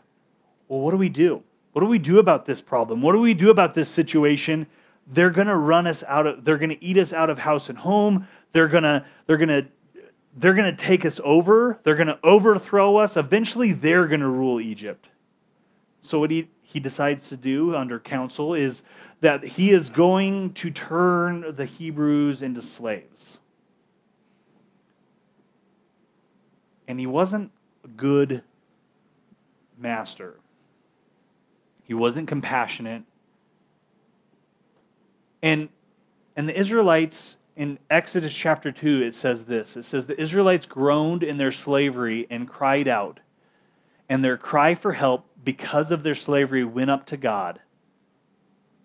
well, 0.68 0.80
what 0.80 0.92
do 0.92 0.96
we 0.96 1.08
do? 1.08 1.42
What 1.72 1.80
do 1.80 1.86
we 1.88 1.98
do 1.98 2.18
about 2.18 2.46
this 2.46 2.60
problem? 2.60 3.02
What 3.02 3.12
do 3.12 3.20
we 3.20 3.34
do 3.34 3.50
about 3.50 3.74
this 3.74 3.88
situation? 3.88 4.66
They're 5.08 5.30
going 5.30 5.48
to 5.48 5.56
run 5.56 5.86
us 5.86 6.02
out 6.04 6.26
of 6.26 6.44
they're 6.44 6.58
going 6.58 6.70
to 6.70 6.82
eat 6.82 6.96
us 6.96 7.12
out 7.12 7.30
of 7.30 7.38
house 7.38 7.68
and 7.68 7.76
home. 7.76 8.28
They're 8.52 8.68
going 8.68 8.84
to 8.84 9.04
they're 9.26 9.36
going 9.36 9.48
to 9.48 9.66
they're 10.36 10.54
going 10.54 10.74
to 10.74 10.84
take 10.84 11.04
us 11.04 11.20
over. 11.22 11.78
They're 11.84 11.96
going 11.96 12.08
to 12.08 12.18
overthrow 12.22 12.96
us. 12.96 13.16
Eventually, 13.16 13.72
they're 13.72 14.06
going 14.06 14.20
to 14.20 14.28
rule 14.28 14.60
Egypt. 14.60 15.06
So, 16.02 16.18
what 16.18 16.30
he, 16.30 16.48
he 16.62 16.80
decides 16.80 17.28
to 17.28 17.36
do 17.36 17.74
under 17.74 18.00
counsel 18.00 18.54
is 18.54 18.82
that 19.20 19.44
he 19.44 19.70
is 19.70 19.88
going 19.88 20.52
to 20.54 20.70
turn 20.70 21.54
the 21.56 21.64
Hebrews 21.64 22.42
into 22.42 22.60
slaves. 22.60 23.38
And 26.86 27.00
he 27.00 27.06
wasn't 27.06 27.50
a 27.84 27.88
good 27.88 28.42
master, 29.78 30.34
he 31.84 31.94
wasn't 31.94 32.28
compassionate. 32.28 33.02
And, 35.42 35.68
and 36.36 36.48
the 36.48 36.58
Israelites 36.58 37.36
in 37.56 37.78
Exodus 37.88 38.34
chapter 38.34 38.72
2, 38.72 39.02
it 39.02 39.14
says 39.14 39.44
this 39.44 39.76
it 39.76 39.84
says, 39.84 40.06
The 40.06 40.20
Israelites 40.20 40.66
groaned 40.66 41.22
in 41.22 41.38
their 41.38 41.52
slavery 41.52 42.26
and 42.30 42.48
cried 42.48 42.88
out, 42.88 43.20
and 44.08 44.24
their 44.24 44.36
cry 44.36 44.74
for 44.74 44.92
help 44.92 45.26
because 45.44 45.90
of 45.90 46.02
their 46.02 46.14
slavery 46.14 46.64
went 46.64 46.90
up 46.90 47.06
to 47.06 47.16
God. 47.16 47.60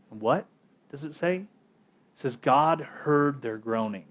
what 0.10 0.46
does 0.92 1.04
it 1.04 1.16
say? 1.16 1.36
It 1.38 1.46
says, 2.16 2.36
God 2.36 2.82
heard 2.82 3.42
their 3.42 3.58
groaning. 3.58 4.06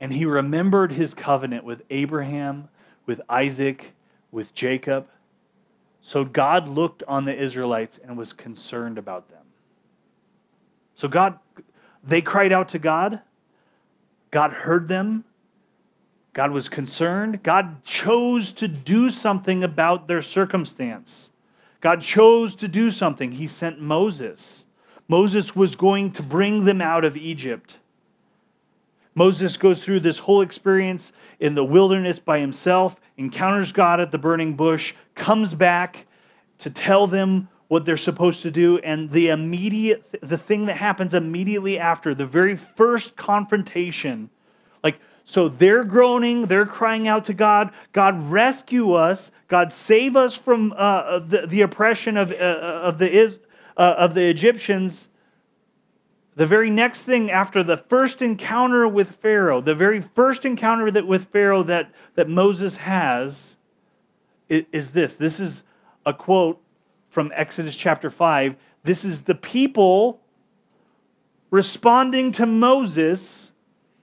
And 0.00 0.12
he 0.12 0.24
remembered 0.24 0.92
his 0.92 1.14
covenant 1.14 1.64
with 1.64 1.82
Abraham, 1.90 2.68
with 3.06 3.20
Isaac, 3.28 3.92
with 4.30 4.54
Jacob. 4.54 5.06
So 6.02 6.24
God 6.24 6.68
looked 6.68 7.02
on 7.08 7.24
the 7.24 7.34
Israelites 7.34 7.98
and 8.02 8.16
was 8.16 8.32
concerned 8.32 8.98
about 8.98 9.28
them. 9.28 9.44
So 10.94 11.08
God 11.08 11.38
they 12.04 12.22
cried 12.22 12.52
out 12.52 12.70
to 12.70 12.78
God. 12.78 13.20
God 14.30 14.52
heard 14.52 14.88
them. 14.88 15.24
God 16.32 16.50
was 16.50 16.68
concerned. 16.68 17.42
God 17.42 17.82
chose 17.84 18.52
to 18.52 18.68
do 18.68 19.10
something 19.10 19.64
about 19.64 20.06
their 20.06 20.22
circumstance. 20.22 21.30
God 21.80 22.00
chose 22.00 22.54
to 22.56 22.68
do 22.68 22.90
something. 22.90 23.32
He 23.32 23.46
sent 23.46 23.80
Moses. 23.80 24.66
Moses 25.08 25.56
was 25.56 25.74
going 25.74 26.12
to 26.12 26.22
bring 26.22 26.64
them 26.64 26.80
out 26.80 27.04
of 27.04 27.16
Egypt. 27.16 27.78
Moses 29.14 29.56
goes 29.56 29.82
through 29.82 30.00
this 30.00 30.18
whole 30.18 30.42
experience 30.42 31.12
in 31.40 31.54
the 31.54 31.64
wilderness 31.64 32.18
by 32.18 32.38
himself, 32.38 32.96
encounters 33.16 33.72
God 33.72 34.00
at 34.00 34.12
the 34.12 34.18
burning 34.18 34.54
bush, 34.54 34.94
comes 35.14 35.54
back, 35.54 36.06
to 36.58 36.70
tell 36.70 37.06
them 37.06 37.48
what 37.68 37.84
they're 37.84 37.96
supposed 37.96 38.42
to 38.42 38.50
do 38.50 38.78
and 38.78 39.10
the 39.10 39.28
immediate 39.28 40.02
the 40.22 40.38
thing 40.38 40.66
that 40.66 40.76
happens 40.76 41.14
immediately 41.14 41.78
after 41.78 42.14
the 42.14 42.26
very 42.26 42.56
first 42.56 43.16
confrontation. 43.16 44.30
Like 44.82 44.98
so 45.24 45.48
they're 45.48 45.84
groaning 45.84 46.46
they're 46.46 46.66
crying 46.66 47.06
out 47.06 47.26
to 47.26 47.34
god 47.34 47.72
god 47.92 48.30
rescue 48.30 48.92
us. 48.92 49.30
God 49.48 49.72
save 49.72 50.16
us 50.16 50.34
from 50.34 50.74
uh, 50.76 51.20
the, 51.20 51.46
the 51.46 51.62
oppression 51.62 52.16
of, 52.16 52.32
uh, 52.32 52.34
of 52.34 52.98
the 52.98 53.38
uh, 53.76 53.80
of 53.80 54.14
the 54.14 54.28
egyptians. 54.28 55.08
The 56.36 56.46
very 56.46 56.70
next 56.70 57.02
thing 57.02 57.30
after 57.30 57.62
the 57.62 57.76
first 57.76 58.22
encounter 58.22 58.88
with 58.88 59.16
pharaoh 59.16 59.60
the 59.60 59.74
very 59.74 60.00
first 60.00 60.44
encounter 60.44 60.90
that 60.90 61.06
with 61.06 61.26
pharaoh 61.26 61.62
that 61.64 61.90
that 62.14 62.28
moses 62.28 62.76
has 62.76 63.56
is 64.48 64.92
this. 64.92 65.14
This 65.14 65.40
is 65.40 65.62
a 66.06 66.12
quote 66.12 66.60
from 67.10 67.32
Exodus 67.34 67.76
chapter 67.76 68.10
5. 68.10 68.56
This 68.84 69.04
is 69.04 69.22
the 69.22 69.34
people 69.34 70.20
responding 71.50 72.32
to 72.32 72.46
Moses 72.46 73.52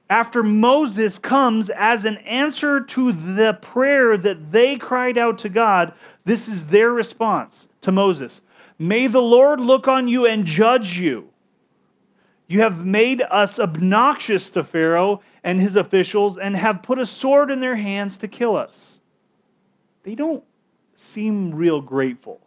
after 0.09 0.43
Moses 0.43 1.17
comes 1.17 1.69
as 1.71 2.05
an 2.05 2.17
answer 2.17 2.79
to 2.79 3.11
the 3.11 3.57
prayer 3.61 4.17
that 4.17 4.51
they 4.51 4.75
cried 4.75 5.17
out 5.17 5.39
to 5.39 5.49
God. 5.49 5.93
This 6.25 6.47
is 6.47 6.67
their 6.67 6.91
response 6.91 7.67
to 7.81 7.91
Moses 7.91 8.41
May 8.77 9.07
the 9.07 9.21
Lord 9.21 9.61
look 9.61 9.87
on 9.87 10.07
you 10.07 10.25
and 10.25 10.45
judge 10.45 10.97
you. 10.97 11.29
You 12.47 12.61
have 12.61 12.85
made 12.85 13.21
us 13.21 13.57
obnoxious 13.57 14.49
to 14.51 14.63
Pharaoh 14.63 15.21
and 15.43 15.61
his 15.61 15.75
officials 15.75 16.37
and 16.37 16.55
have 16.55 16.83
put 16.83 16.99
a 16.99 17.05
sword 17.05 17.49
in 17.49 17.61
their 17.61 17.77
hands 17.77 18.17
to 18.19 18.27
kill 18.27 18.55
us. 18.55 18.99
They 20.03 20.13
don't 20.13 20.43
seem 20.95 21.55
real 21.55 21.81
grateful. 21.81 22.41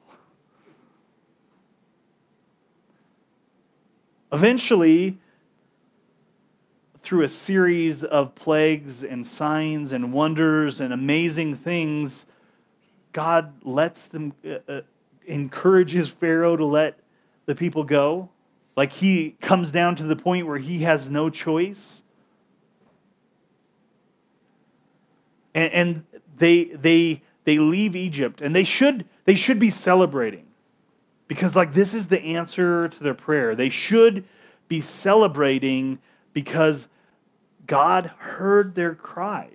Eventually, 4.33 5.19
through 7.03 7.25
a 7.25 7.29
series 7.29 8.05
of 8.05 8.35
plagues 8.35 9.03
and 9.03 9.27
signs 9.27 9.93
and 9.93 10.13
wonders 10.13 10.81
and 10.81 10.93
amazing 10.93 11.57
things, 11.57 12.27
God 13.13 13.53
lets 13.65 14.07
them, 14.07 14.35
uh, 14.45 14.59
uh, 14.71 14.81
encourages 15.27 16.11
Pharaoh 16.11 16.57
to 16.57 16.67
let 16.67 16.99
the 17.47 17.55
people 17.55 17.85
go. 17.85 18.29
Like 18.77 18.93
he 18.93 19.37
comes 19.41 19.71
down 19.71 19.97
to 19.97 20.03
the 20.03 20.17
point 20.17 20.47
where 20.47 20.59
he 20.59 20.81
has 20.81 21.09
no 21.09 21.31
choice. 21.31 22.03
And, 25.55 25.73
and 25.73 26.05
they, 26.37 26.65
they, 26.65 27.23
they 27.45 27.59
leave 27.59 27.97
Egypt, 27.97 28.43
and 28.43 28.55
they 28.55 28.65
should, 28.65 29.07
they 29.25 29.35
should 29.35 29.59
be 29.59 29.71
celebrating. 29.71 30.48
Because, 31.29 31.55
like, 31.55 31.75
this 31.75 31.95
is 31.95 32.07
the 32.07 32.21
answer 32.21 32.89
to 32.89 33.05
their 33.05 33.15
prayer. 33.15 33.55
They 33.55 33.69
should 33.69 34.25
be 34.67 34.81
celebrating 34.81 35.99
because 36.33 36.89
God 37.67 38.07
heard 38.19 38.75
their 38.75 38.95
cry. 38.95 39.51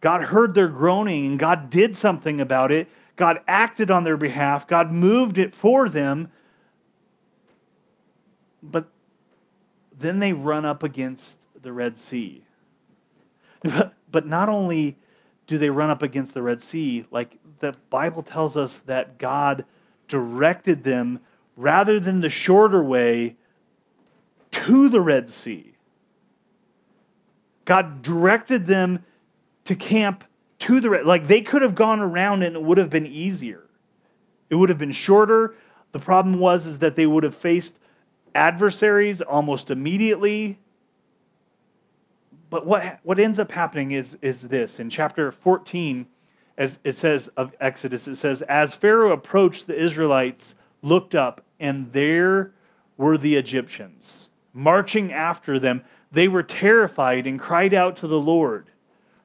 God 0.00 0.22
heard 0.22 0.54
their 0.54 0.68
groaning 0.68 1.26
and 1.26 1.38
God 1.38 1.70
did 1.70 1.96
something 1.96 2.40
about 2.40 2.72
it. 2.72 2.88
God 3.14 3.40
acted 3.46 3.90
on 3.90 4.02
their 4.02 4.16
behalf. 4.16 4.66
God 4.66 4.90
moved 4.90 5.38
it 5.38 5.54
for 5.54 5.88
them. 5.88 6.30
But 8.62 8.88
then 9.96 10.18
they 10.18 10.32
run 10.32 10.64
up 10.64 10.82
against 10.82 11.38
the 11.62 11.72
Red 11.72 11.96
Sea. 11.96 12.42
But, 13.62 13.94
but 14.10 14.26
not 14.26 14.48
only 14.48 14.96
do 15.46 15.56
they 15.56 15.70
run 15.70 15.90
up 15.90 16.02
against 16.02 16.34
the 16.34 16.42
Red 16.42 16.60
Sea, 16.60 17.06
like 17.12 17.38
the 17.60 17.76
Bible 17.90 18.24
tells 18.24 18.56
us 18.56 18.78
that 18.86 19.18
God 19.18 19.64
directed 20.08 20.84
them 20.84 21.20
rather 21.56 22.00
than 22.00 22.20
the 22.20 22.30
shorter 22.30 22.82
way 22.82 23.36
to 24.50 24.88
the 24.88 25.00
Red 25.00 25.30
Sea. 25.30 25.74
God 27.64 28.02
directed 28.02 28.66
them 28.66 29.04
to 29.64 29.74
camp 29.74 30.24
to 30.60 30.80
the 30.80 30.90
Red 30.90 31.06
like 31.06 31.26
they 31.26 31.40
could 31.40 31.62
have 31.62 31.74
gone 31.74 32.00
around 32.00 32.42
and 32.42 32.56
it 32.56 32.62
would 32.62 32.78
have 32.78 32.90
been 32.90 33.06
easier. 33.06 33.64
It 34.50 34.56
would 34.56 34.68
have 34.68 34.78
been 34.78 34.92
shorter. 34.92 35.54
The 35.92 35.98
problem 35.98 36.38
was 36.38 36.66
is 36.66 36.78
that 36.80 36.96
they 36.96 37.06
would 37.06 37.24
have 37.24 37.34
faced 37.34 37.74
adversaries 38.34 39.20
almost 39.20 39.70
immediately. 39.70 40.58
But 42.50 42.66
what 42.66 43.00
what 43.02 43.18
ends 43.18 43.38
up 43.38 43.52
happening 43.52 43.92
is 43.92 44.18
is 44.20 44.42
this 44.42 44.78
in 44.78 44.90
chapter 44.90 45.32
14 45.32 46.06
as 46.56 46.78
it 46.84 46.96
says 46.96 47.28
of 47.36 47.54
Exodus, 47.60 48.06
it 48.06 48.16
says, 48.16 48.42
As 48.42 48.74
Pharaoh 48.74 49.12
approached, 49.12 49.66
the 49.66 49.80
Israelites 49.80 50.54
looked 50.82 51.14
up, 51.14 51.44
and 51.58 51.92
there 51.92 52.52
were 52.96 53.16
the 53.16 53.36
Egyptians 53.36 54.28
marching 54.52 55.12
after 55.12 55.58
them. 55.58 55.82
They 56.10 56.28
were 56.28 56.42
terrified 56.42 57.26
and 57.26 57.40
cried 57.40 57.72
out 57.72 57.96
to 57.98 58.06
the 58.06 58.20
Lord. 58.20 58.66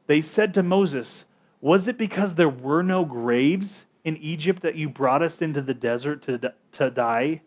They 0.07 0.21
said 0.21 0.53
to 0.53 0.63
Moses, 0.63 1.25
Was 1.59 1.87
it 1.87 1.97
because 1.97 2.35
there 2.35 2.49
were 2.49 2.81
no 2.81 3.03
graves 3.03 3.85
in 4.03 4.15
Egypt 4.17 4.61
that 4.61 4.75
you 4.75 4.87
brought 4.87 5.21
us 5.21 5.41
into 5.41 5.61
the 5.61 5.73
desert 5.73 6.23
to, 6.23 6.53
to 6.73 6.89
die? 6.89 7.41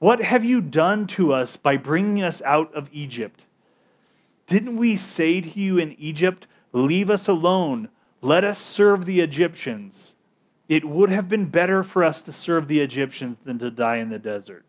What 0.00 0.20
have 0.20 0.44
you 0.44 0.60
done 0.60 1.06
to 1.08 1.32
us 1.32 1.56
by 1.56 1.76
bringing 1.76 2.24
us 2.24 2.42
out 2.42 2.74
of 2.74 2.88
Egypt? 2.92 3.42
Didn't 4.48 4.76
we 4.76 4.96
say 4.96 5.40
to 5.40 5.58
you 5.58 5.78
in 5.78 5.92
Egypt, 5.92 6.48
Leave 6.72 7.10
us 7.10 7.28
alone? 7.28 7.88
Let 8.22 8.44
us 8.44 8.60
serve 8.60 9.04
the 9.04 9.20
Egyptians. 9.20 10.14
It 10.68 10.84
would 10.84 11.10
have 11.10 11.28
been 11.28 11.46
better 11.46 11.82
for 11.82 12.04
us 12.04 12.22
to 12.22 12.32
serve 12.32 12.68
the 12.68 12.80
Egyptians 12.80 13.36
than 13.44 13.58
to 13.58 13.70
die 13.70 13.96
in 13.96 14.10
the 14.10 14.18
desert. 14.18 14.64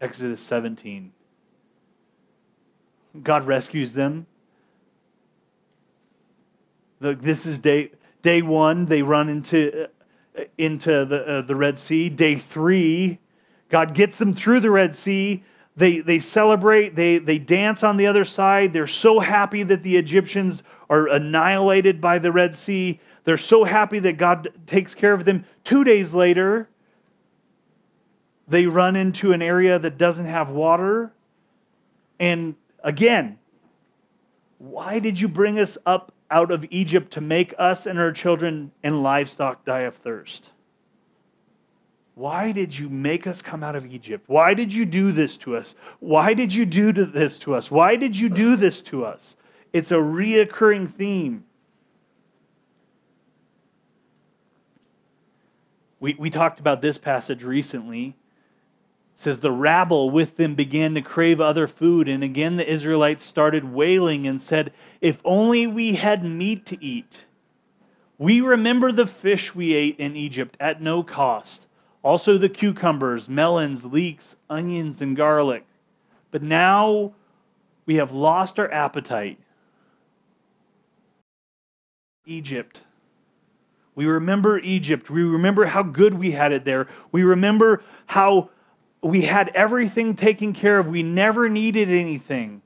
Exodus 0.00 0.40
17. 0.40 1.12
God 3.22 3.46
rescues 3.46 3.92
them. 3.92 4.26
This 7.00 7.46
is 7.46 7.60
day, 7.60 7.92
day 8.22 8.42
one. 8.42 8.86
They 8.86 9.02
run 9.02 9.28
into, 9.28 9.88
into 10.58 11.04
the, 11.04 11.26
uh, 11.26 11.42
the 11.42 11.54
Red 11.54 11.78
Sea. 11.78 12.08
Day 12.08 12.40
three, 12.40 13.20
God 13.68 13.94
gets 13.94 14.18
them 14.18 14.34
through 14.34 14.60
the 14.60 14.70
Red 14.70 14.96
Sea 14.96 15.44
they, 15.76 16.00
they 16.00 16.20
celebrate, 16.20 16.94
they, 16.94 17.18
they 17.18 17.38
dance 17.38 17.82
on 17.82 17.96
the 17.96 18.06
other 18.06 18.24
side. 18.24 18.72
They're 18.72 18.86
so 18.86 19.18
happy 19.18 19.64
that 19.64 19.82
the 19.82 19.96
Egyptians 19.96 20.62
are 20.88 21.08
annihilated 21.08 22.00
by 22.00 22.18
the 22.18 22.30
Red 22.30 22.54
Sea. 22.54 23.00
They're 23.24 23.36
so 23.36 23.64
happy 23.64 23.98
that 24.00 24.16
God 24.16 24.50
takes 24.66 24.94
care 24.94 25.12
of 25.12 25.24
them. 25.24 25.44
Two 25.64 25.82
days 25.82 26.14
later, 26.14 26.68
they 28.46 28.66
run 28.66 28.94
into 28.94 29.32
an 29.32 29.42
area 29.42 29.78
that 29.78 29.98
doesn't 29.98 30.26
have 30.26 30.50
water. 30.50 31.12
And 32.20 32.54
again, 32.84 33.38
why 34.58 35.00
did 35.00 35.18
you 35.18 35.26
bring 35.26 35.58
us 35.58 35.76
up 35.84 36.12
out 36.30 36.52
of 36.52 36.64
Egypt 36.70 37.12
to 37.14 37.20
make 37.20 37.54
us 37.58 37.86
and 37.86 37.98
our 37.98 38.12
children 38.12 38.70
and 38.82 39.02
livestock 39.02 39.64
die 39.64 39.80
of 39.80 39.96
thirst? 39.96 40.50
Why 42.14 42.52
did 42.52 42.78
you 42.78 42.88
make 42.88 43.26
us 43.26 43.42
come 43.42 43.64
out 43.64 43.74
of 43.74 43.86
Egypt? 43.86 44.24
Why 44.28 44.54
did 44.54 44.72
you 44.72 44.86
do 44.86 45.10
this 45.10 45.36
to 45.38 45.56
us? 45.56 45.74
Why 45.98 46.32
did 46.32 46.54
you 46.54 46.64
do 46.64 46.92
this 46.92 47.38
to 47.38 47.54
us? 47.54 47.70
Why 47.70 47.96
did 47.96 48.16
you 48.16 48.28
do 48.28 48.54
this 48.54 48.82
to 48.82 49.04
us? 49.04 49.36
It's 49.72 49.90
a 49.90 49.96
reoccurring 49.96 50.94
theme. 50.94 51.44
We, 55.98 56.14
we 56.14 56.30
talked 56.30 56.60
about 56.60 56.82
this 56.82 56.98
passage 56.98 57.42
recently. 57.42 58.14
It 59.16 59.22
says, 59.22 59.40
The 59.40 59.50
rabble 59.50 60.10
with 60.10 60.36
them 60.36 60.54
began 60.54 60.94
to 60.94 61.02
crave 61.02 61.40
other 61.40 61.66
food. 61.66 62.08
And 62.08 62.22
again, 62.22 62.56
the 62.56 62.70
Israelites 62.70 63.24
started 63.24 63.72
wailing 63.72 64.28
and 64.28 64.40
said, 64.40 64.72
If 65.00 65.18
only 65.24 65.66
we 65.66 65.94
had 65.94 66.24
meat 66.24 66.64
to 66.66 66.84
eat. 66.84 67.24
We 68.18 68.40
remember 68.40 68.92
the 68.92 69.06
fish 69.06 69.52
we 69.52 69.74
ate 69.74 69.98
in 69.98 70.14
Egypt 70.14 70.56
at 70.60 70.80
no 70.80 71.02
cost 71.02 71.63
also 72.04 72.36
the 72.36 72.50
cucumbers, 72.50 73.28
melons, 73.28 73.86
leeks, 73.86 74.36
onions, 74.50 75.00
and 75.00 75.16
garlic. 75.16 75.64
But 76.30 76.42
now 76.42 77.14
we 77.86 77.96
have 77.96 78.12
lost 78.12 78.58
our 78.58 78.70
appetite. 78.70 79.38
Egypt. 82.26 82.80
We 83.94 84.06
remember 84.06 84.58
Egypt. 84.58 85.08
We 85.10 85.22
remember 85.22 85.64
how 85.64 85.82
good 85.82 86.14
we 86.14 86.32
had 86.32 86.52
it 86.52 86.64
there. 86.64 86.88
We 87.10 87.22
remember 87.22 87.82
how 88.06 88.50
we 89.02 89.22
had 89.22 89.48
everything 89.54 90.14
taken 90.16 90.52
care 90.52 90.78
of. 90.78 90.86
We 90.88 91.02
never 91.02 91.48
needed 91.48 91.90
anything. 91.90 92.62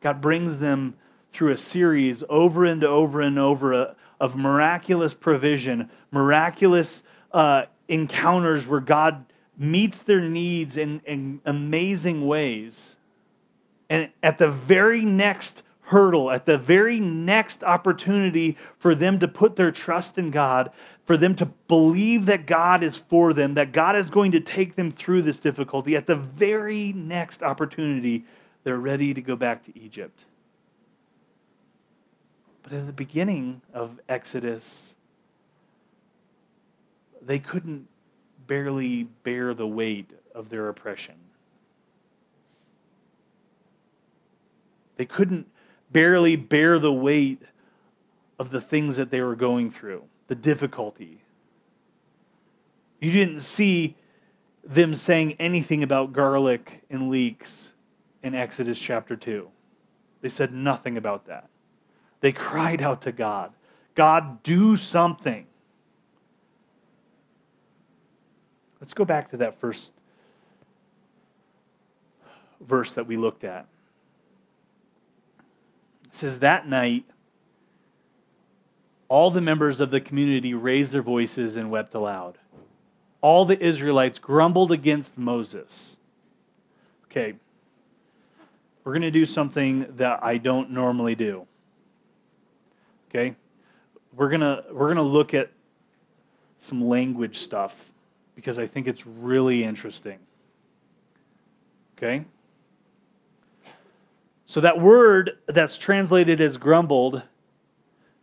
God 0.00 0.20
brings 0.20 0.58
them 0.58 0.96
through 1.34 1.52
a 1.52 1.56
series 1.56 2.22
over 2.28 2.64
and 2.64 2.84
over 2.84 3.20
and 3.20 3.38
over 3.38 3.74
uh, 3.74 3.94
of 4.20 4.36
miraculous 4.36 5.12
provision, 5.12 5.90
miraculous 6.10 7.02
uh, 7.32 7.64
encounters 7.88 8.66
where 8.66 8.80
God 8.80 9.26
meets 9.58 10.02
their 10.02 10.20
needs 10.20 10.76
in, 10.76 11.02
in 11.04 11.40
amazing 11.44 12.26
ways. 12.26 12.96
And 13.90 14.10
at 14.22 14.38
the 14.38 14.48
very 14.48 15.04
next 15.04 15.62
hurdle, 15.82 16.30
at 16.30 16.46
the 16.46 16.56
very 16.56 16.98
next 17.00 17.62
opportunity 17.62 18.56
for 18.78 18.94
them 18.94 19.18
to 19.18 19.28
put 19.28 19.56
their 19.56 19.70
trust 19.70 20.16
in 20.16 20.30
God, 20.30 20.70
for 21.04 21.16
them 21.16 21.34
to 21.34 21.46
believe 21.68 22.26
that 22.26 22.46
God 22.46 22.82
is 22.82 22.96
for 22.96 23.34
them, 23.34 23.54
that 23.54 23.72
God 23.72 23.96
is 23.96 24.08
going 24.08 24.32
to 24.32 24.40
take 24.40 24.76
them 24.76 24.90
through 24.90 25.22
this 25.22 25.38
difficulty, 25.38 25.96
at 25.96 26.06
the 26.06 26.16
very 26.16 26.92
next 26.94 27.42
opportunity, 27.42 28.24
they're 28.62 28.78
ready 28.78 29.12
to 29.12 29.20
go 29.20 29.36
back 29.36 29.64
to 29.66 29.78
Egypt. 29.78 30.18
The 32.74 32.92
beginning 32.92 33.62
of 33.72 34.00
Exodus, 34.08 34.94
they 37.22 37.38
couldn't 37.38 37.86
barely 38.48 39.04
bear 39.04 39.54
the 39.54 39.66
weight 39.66 40.10
of 40.34 40.48
their 40.48 40.68
oppression. 40.68 41.14
They 44.96 45.06
couldn't 45.06 45.46
barely 45.92 46.34
bear 46.34 46.80
the 46.80 46.92
weight 46.92 47.42
of 48.40 48.50
the 48.50 48.60
things 48.60 48.96
that 48.96 49.08
they 49.08 49.20
were 49.20 49.36
going 49.36 49.70
through, 49.70 50.02
the 50.26 50.34
difficulty. 50.34 51.20
You 52.98 53.12
didn't 53.12 53.42
see 53.42 53.94
them 54.64 54.96
saying 54.96 55.36
anything 55.38 55.84
about 55.84 56.12
garlic 56.12 56.82
and 56.90 57.08
leeks 57.08 57.72
in 58.24 58.34
Exodus 58.34 58.80
chapter 58.80 59.14
2. 59.14 59.48
They 60.22 60.28
said 60.28 60.52
nothing 60.52 60.96
about 60.96 61.28
that. 61.28 61.48
They 62.24 62.32
cried 62.32 62.80
out 62.80 63.02
to 63.02 63.12
God 63.12 63.52
God, 63.94 64.42
do 64.42 64.78
something. 64.78 65.46
Let's 68.80 68.94
go 68.94 69.04
back 69.04 69.30
to 69.32 69.36
that 69.36 69.60
first 69.60 69.92
verse 72.62 72.94
that 72.94 73.06
we 73.06 73.18
looked 73.18 73.44
at. 73.44 73.66
It 76.06 76.14
says, 76.14 76.38
That 76.38 76.66
night, 76.66 77.04
all 79.10 79.30
the 79.30 79.42
members 79.42 79.80
of 79.80 79.90
the 79.90 80.00
community 80.00 80.54
raised 80.54 80.92
their 80.92 81.02
voices 81.02 81.56
and 81.56 81.70
wept 81.70 81.94
aloud. 81.94 82.38
All 83.20 83.44
the 83.44 83.62
Israelites 83.62 84.18
grumbled 84.18 84.72
against 84.72 85.18
Moses. 85.18 85.96
Okay, 87.10 87.34
we're 88.82 88.92
going 88.92 89.02
to 89.02 89.10
do 89.10 89.26
something 89.26 89.84
that 89.98 90.24
I 90.24 90.38
don't 90.38 90.70
normally 90.70 91.14
do. 91.14 91.46
Okay? 93.14 93.36
We're 94.12 94.28
going 94.28 94.40
to 94.40 94.64
we're 94.72 94.86
going 94.86 94.96
to 94.96 95.02
look 95.02 95.34
at 95.34 95.50
some 96.58 96.88
language 96.88 97.38
stuff 97.38 97.90
because 98.34 98.58
I 98.58 98.66
think 98.66 98.86
it's 98.86 99.06
really 99.06 99.62
interesting. 99.62 100.18
Okay? 101.96 102.24
So 104.46 104.60
that 104.60 104.80
word 104.80 105.38
that's 105.46 105.78
translated 105.78 106.40
as 106.40 106.56
grumbled 106.56 107.22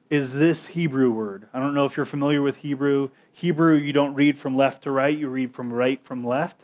is 0.09 0.33
this 0.33 0.67
Hebrew 0.67 1.09
word. 1.11 1.47
I 1.53 1.59
don't 1.59 1.73
know 1.73 1.85
if 1.85 1.95
you're 1.95 2.05
familiar 2.05 2.41
with 2.41 2.57
Hebrew. 2.57 3.09
Hebrew, 3.31 3.75
you 3.75 3.93
don't 3.93 4.13
read 4.13 4.37
from 4.37 4.57
left 4.57 4.83
to 4.83 4.91
right, 4.91 5.17
you 5.17 5.29
read 5.29 5.53
from 5.53 5.71
right 5.71 6.03
from 6.03 6.25
left. 6.25 6.59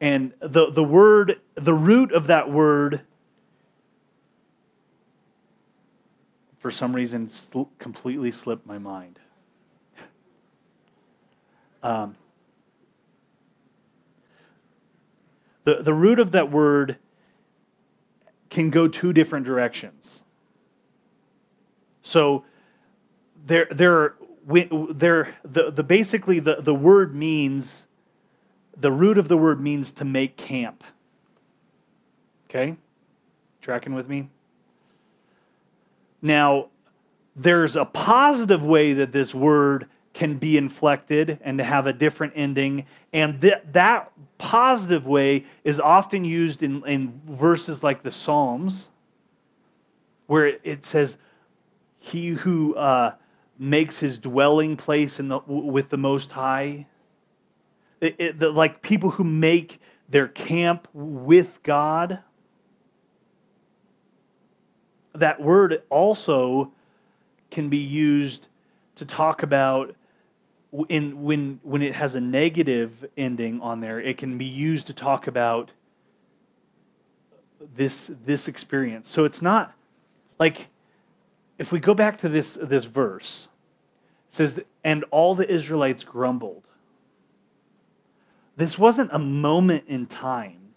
And 0.00 0.32
the, 0.40 0.70
the 0.70 0.84
word, 0.84 1.40
the 1.54 1.74
root 1.74 2.12
of 2.12 2.26
that 2.28 2.50
word, 2.50 3.02
for 6.66 6.72
some 6.72 6.96
reason, 6.96 7.28
sl- 7.28 7.70
completely 7.78 8.32
slipped 8.32 8.66
my 8.66 8.76
mind. 8.76 9.20
Um, 11.80 12.16
the, 15.62 15.84
the 15.84 15.94
root 15.94 16.18
of 16.18 16.32
that 16.32 16.50
word 16.50 16.96
can 18.50 18.70
go 18.70 18.88
two 18.88 19.12
different 19.12 19.46
directions. 19.46 20.24
So 22.02 22.44
there, 23.46 23.68
there, 23.70 24.16
there, 24.90 25.36
the, 25.44 25.70
the 25.70 25.84
basically 25.84 26.40
the, 26.40 26.56
the 26.62 26.74
word 26.74 27.14
means, 27.14 27.86
the 28.76 28.90
root 28.90 29.18
of 29.18 29.28
the 29.28 29.36
word 29.36 29.60
means 29.60 29.92
to 29.92 30.04
make 30.04 30.36
camp. 30.36 30.82
Okay? 32.50 32.74
Tracking 33.60 33.94
with 33.94 34.08
me? 34.08 34.30
Now, 36.22 36.68
there's 37.34 37.76
a 37.76 37.84
positive 37.84 38.64
way 38.64 38.94
that 38.94 39.12
this 39.12 39.34
word 39.34 39.88
can 40.16 40.38
be 40.38 40.56
inflected 40.56 41.38
and 41.42 41.58
to 41.58 41.64
have 41.64 41.86
a 41.86 41.92
different 41.92 42.32
ending. 42.34 42.86
And 43.12 43.40
th- 43.40 43.62
that 43.72 44.10
positive 44.38 45.06
way 45.06 45.44
is 45.62 45.78
often 45.78 46.24
used 46.24 46.62
in, 46.62 46.82
in 46.86 47.20
verses 47.26 47.82
like 47.82 48.02
the 48.02 48.10
Psalms, 48.10 48.88
where 50.26 50.46
it, 50.64 50.86
says, 50.86 51.18
He 51.98 52.28
who 52.28 52.74
uh, 52.76 53.14
makes 53.58 53.98
his 53.98 54.18
dwelling 54.18 54.78
place 54.78 55.20
in 55.20 55.28
the, 55.28 55.38
with 55.46 55.90
the 55.90 55.98
Most 55.98 56.32
High. 56.32 56.86
It, 58.00 58.16
it, 58.18 58.38
the, 58.38 58.50
like 58.50 58.80
people 58.80 59.10
who 59.10 59.24
make 59.24 59.80
their 60.08 60.28
camp 60.28 60.88
with 60.94 61.62
God. 61.62 62.20
That 65.16 65.40
word 65.40 65.82
also 65.90 66.72
can 67.50 67.68
be 67.68 67.78
used 67.78 68.48
to 68.96 69.04
talk 69.04 69.42
about 69.42 69.94
in 70.88 71.22
when 71.22 71.60
when 71.62 71.82
it 71.82 71.94
has 71.94 72.16
a 72.16 72.20
negative 72.20 73.04
ending 73.16 73.60
on 73.60 73.80
there, 73.80 74.00
it 74.00 74.18
can 74.18 74.36
be 74.36 74.44
used 74.44 74.86
to 74.88 74.92
talk 74.92 75.26
about 75.26 75.70
this 77.76 78.10
this 78.24 78.48
experience. 78.48 79.08
So 79.08 79.24
it's 79.24 79.40
not 79.40 79.74
like 80.38 80.68
if 81.58 81.72
we 81.72 81.80
go 81.80 81.94
back 81.94 82.20
to 82.20 82.28
this 82.28 82.58
this 82.60 82.84
verse, 82.84 83.48
says 84.28 84.60
and 84.84 85.04
all 85.10 85.34
the 85.34 85.50
Israelites 85.50 86.04
grumbled. 86.04 86.64
This 88.56 88.78
wasn't 88.78 89.10
a 89.12 89.18
moment 89.18 89.84
in 89.86 90.06
time. 90.06 90.74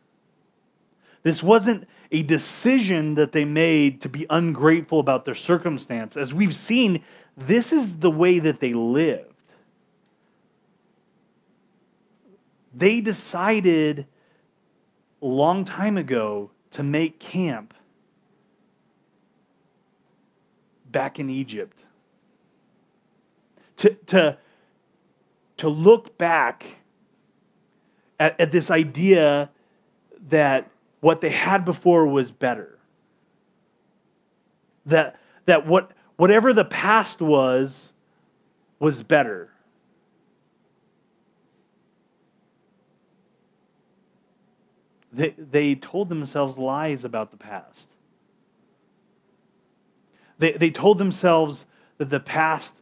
This 1.24 1.42
wasn't 1.42 1.88
a 2.12 2.24
decision 2.24 3.16
that 3.16 3.32
they 3.32 3.46
made 3.46 4.02
to 4.02 4.10
be 4.10 4.26
ungrateful 4.30 5.00
about 5.00 5.26
their 5.26 5.36
circumstance. 5.36 6.18
As 6.18 6.34
we've 6.34 6.56
seen, 6.56 7.04
this 7.38 7.72
is 7.72 8.00
the 8.00 8.10
way 8.10 8.40
that 8.40 8.60
they 8.60 8.74
lived. 8.74 9.26
They 12.74 13.02
decided 13.02 14.08
a 15.22 15.26
long 15.26 15.66
time 15.66 15.98
ago 15.98 16.52
to 16.72 16.84
make 16.84 17.20
camp 17.20 17.74
back 20.92 21.20
in 21.20 21.30
Egypt. 21.30 21.84
To, 23.78 23.90
to, 24.08 24.38
to 25.58 25.70
look 25.70 26.18
back 26.18 26.66
at, 28.20 28.40
at 28.40 28.52
this 28.52 28.70
idea 28.72 29.50
that 30.30 30.70
what 31.00 31.22
they 31.22 31.30
had 31.30 31.66
before 31.66 32.08
was 32.08 32.32
better. 32.32 32.78
That, 34.86 35.20
that 35.46 35.66
what, 35.66 35.92
whatever 36.18 36.54
the 36.54 36.66
past 36.66 37.22
was, 37.22 37.94
was 38.80 39.04
better. 39.04 39.50
They, 45.12 45.36
they 45.38 45.76
told 45.76 46.10
themselves 46.10 46.58
lies 46.58 47.04
about 47.04 47.32
the 47.32 47.38
past. 47.38 47.90
They, 50.38 50.54
they 50.54 50.70
told 50.70 50.98
themselves 50.98 51.66
that 51.98 52.10
the 52.10 52.20
past 52.20 52.74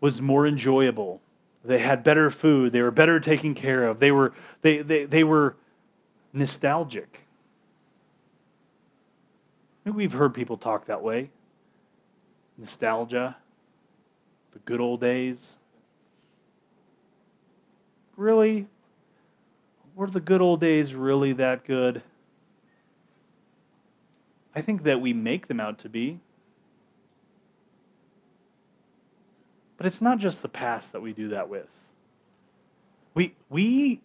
was 0.00 0.20
more 0.20 0.46
enjoyable. 0.46 1.20
They 1.64 1.78
had 1.78 2.02
better 2.02 2.30
food. 2.30 2.72
They 2.72 2.80
were 2.80 2.90
better 2.90 3.20
taken 3.20 3.54
care 3.54 3.84
of. 3.86 4.00
They 4.00 4.10
were, 4.10 4.32
they, 4.62 4.78
they, 4.78 5.04
they 5.04 5.24
were 5.24 5.56
nostalgic. 6.32 7.26
We've 9.90 10.12
heard 10.12 10.34
people 10.34 10.56
talk 10.56 10.86
that 10.86 11.02
way. 11.02 11.30
Nostalgia, 12.56 13.36
the 14.52 14.58
good 14.60 14.80
old 14.80 15.00
days. 15.00 15.56
Really? 18.16 18.66
were 20.00 20.06
the 20.06 20.20
good 20.20 20.40
old 20.40 20.60
days 20.60 20.94
really 20.94 21.34
that 21.34 21.62
good? 21.66 22.02
I 24.54 24.62
think 24.62 24.84
that 24.84 25.00
we 25.00 25.12
make 25.12 25.46
them 25.46 25.60
out 25.60 25.78
to 25.80 25.90
be. 25.90 26.20
But 29.76 29.84
it's 29.84 30.00
not 30.00 30.18
just 30.18 30.40
the 30.40 30.48
past 30.48 30.92
that 30.92 31.02
we 31.02 31.12
do 31.12 31.28
that 31.28 31.50
with. 31.50 31.68
We, 33.12 33.34
we 33.50 34.00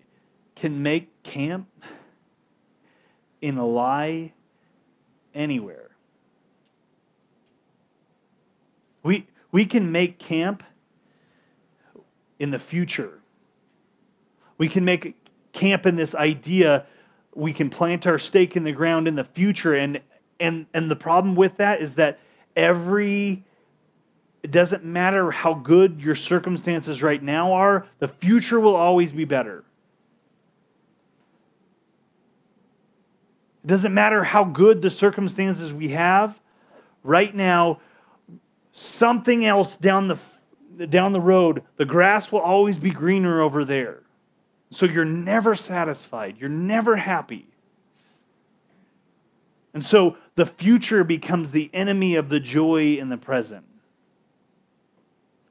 can 0.56 0.84
make 0.84 1.24
camp 1.24 1.70
in 3.42 3.58
a 3.58 3.66
lie 3.66 4.34
anywhere. 5.36 5.92
We, 9.04 9.28
we 9.52 9.66
can 9.66 9.92
make 9.92 10.18
camp 10.18 10.64
in 12.40 12.50
the 12.52 12.60
future 12.60 13.20
We 14.58 14.70
can 14.70 14.86
make 14.86 15.16
camp 15.54 15.86
in 15.86 15.96
this 15.96 16.16
idea. 16.16 16.86
We 17.34 17.54
can 17.54 17.70
plant 17.70 18.08
our 18.08 18.18
stake 18.18 18.56
in 18.56 18.64
the 18.64 18.72
ground 18.72 19.08
in 19.08 19.16
the 19.16 19.24
future. 19.24 19.74
And, 19.76 20.02
and, 20.40 20.66
and 20.74 20.90
the 20.90 20.96
problem 20.96 21.36
with 21.36 21.58
that 21.58 21.82
is 21.82 21.96
that 21.96 22.20
every, 22.56 23.44
it 24.44 24.52
doesn't 24.52 24.84
matter 24.84 25.32
how 25.32 25.54
good 25.54 26.02
your 26.02 26.16
circumstances 26.16 27.04
right 27.04 27.22
now 27.22 27.54
are, 27.54 27.88
the 28.00 28.08
future 28.08 28.60
will 28.60 28.76
always 28.76 29.12
be 29.12 29.26
better. 29.26 29.64
It 33.66 33.70
doesn't 33.70 33.96
matter 33.96 34.24
how 34.24 34.44
good 34.44 34.84
the 34.84 34.92
circumstances 34.92 35.74
we 35.74 35.90
have. 35.90 36.40
Right 37.04 37.34
now, 37.34 37.80
something 38.74 39.44
else 39.44 39.76
down 39.76 40.08
the, 40.08 40.86
down 40.86 41.14
the 41.14 41.20
road, 41.20 41.64
the 41.78 41.86
grass 41.86 42.32
will 42.32 42.42
always 42.42 42.78
be 42.78 42.92
greener 42.92 43.42
over 43.42 43.66
there. 43.66 44.04
So 44.70 44.86
you're 44.86 45.04
never 45.04 45.56
satisfied. 45.56 46.36
You're 46.38 46.48
never 46.48 46.96
happy. 46.96 47.48
And 49.74 49.84
so 49.84 50.16
the 50.36 50.46
future 50.46 51.04
becomes 51.04 51.50
the 51.50 51.72
enemy 51.74 52.14
of 52.18 52.30
the 52.30 52.40
joy 52.40 52.98
in 53.00 53.10
the 53.10 53.18
present. 53.18 53.66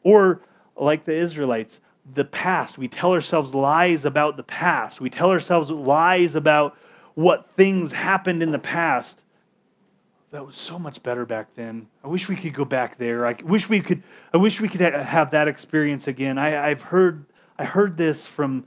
Or, 0.05 0.40
like 0.77 1.05
the 1.05 1.16
Israelites, 1.16 1.81
the 2.14 2.24
past. 2.24 2.79
We 2.79 2.87
tell 2.87 3.11
ourselves 3.11 3.55
lies 3.55 4.05
about 4.05 4.37
the 4.37 4.44
past. 4.44 5.00
We 5.00 5.11
tell 5.11 5.31
ourselves 5.31 5.68
lies 5.68 6.37
about 6.37 6.77
what 7.14 7.50
things 7.57 7.92
happened 7.92 8.42
in 8.42 8.50
the 8.50 8.59
past. 8.59 9.20
That 10.31 10.44
was 10.44 10.57
so 10.57 10.79
much 10.79 11.03
better 11.03 11.24
back 11.24 11.55
then. 11.55 11.87
I 12.03 12.09
wish 12.09 12.29
we 12.29 12.35
could 12.35 12.55
go 12.55 12.64
back 12.64 12.98
there. 12.98 13.27
I 13.27 13.37
wish 13.44 13.68
we 13.68 13.81
could. 13.81 14.03
I 14.33 14.37
wish 14.37 14.61
we 14.61 14.68
could 14.68 14.81
have 14.81 15.31
that 15.31 15.46
experience 15.46 16.09
again. 16.09 16.38
I, 16.38 16.70
I've 16.70 16.83
heard. 16.83 17.24
I 17.57 17.64
heard 17.64 17.96
this 17.96 18.27
from 18.27 18.66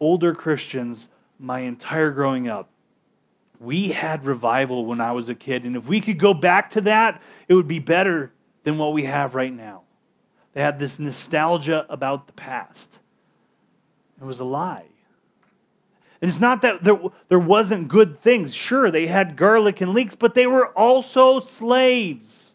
older 0.00 0.34
Christians 0.34 1.08
my 1.38 1.60
entire 1.60 2.10
growing 2.10 2.48
up. 2.48 2.70
We 3.60 3.88
had 3.88 4.24
revival 4.24 4.86
when 4.86 5.00
I 5.00 5.12
was 5.12 5.28
a 5.28 5.34
kid, 5.34 5.64
and 5.64 5.76
if 5.76 5.86
we 5.86 6.00
could 6.00 6.18
go 6.18 6.32
back 6.34 6.70
to 6.72 6.80
that, 6.82 7.22
it 7.48 7.54
would 7.54 7.68
be 7.68 7.78
better 7.78 8.32
than 8.64 8.78
what 8.78 8.92
we 8.92 9.04
have 9.04 9.34
right 9.34 9.52
now. 9.52 9.82
They 10.52 10.62
had 10.62 10.78
this 10.78 10.98
nostalgia 10.98 11.86
about 11.90 12.26
the 12.26 12.32
past. 12.32 12.98
It 14.20 14.24
was 14.24 14.40
a 14.40 14.44
lie. 14.44 14.86
And 16.20 16.30
it's 16.30 16.40
not 16.40 16.62
that 16.62 16.82
there, 16.82 16.98
there 17.28 17.38
wasn't 17.38 17.88
good 17.88 18.22
things. 18.22 18.54
Sure, 18.54 18.90
they 18.90 19.06
had 19.06 19.36
garlic 19.36 19.80
and 19.80 19.92
leeks, 19.92 20.14
but 20.14 20.34
they 20.34 20.46
were 20.46 20.68
also 20.68 21.40
slaves. 21.40 22.54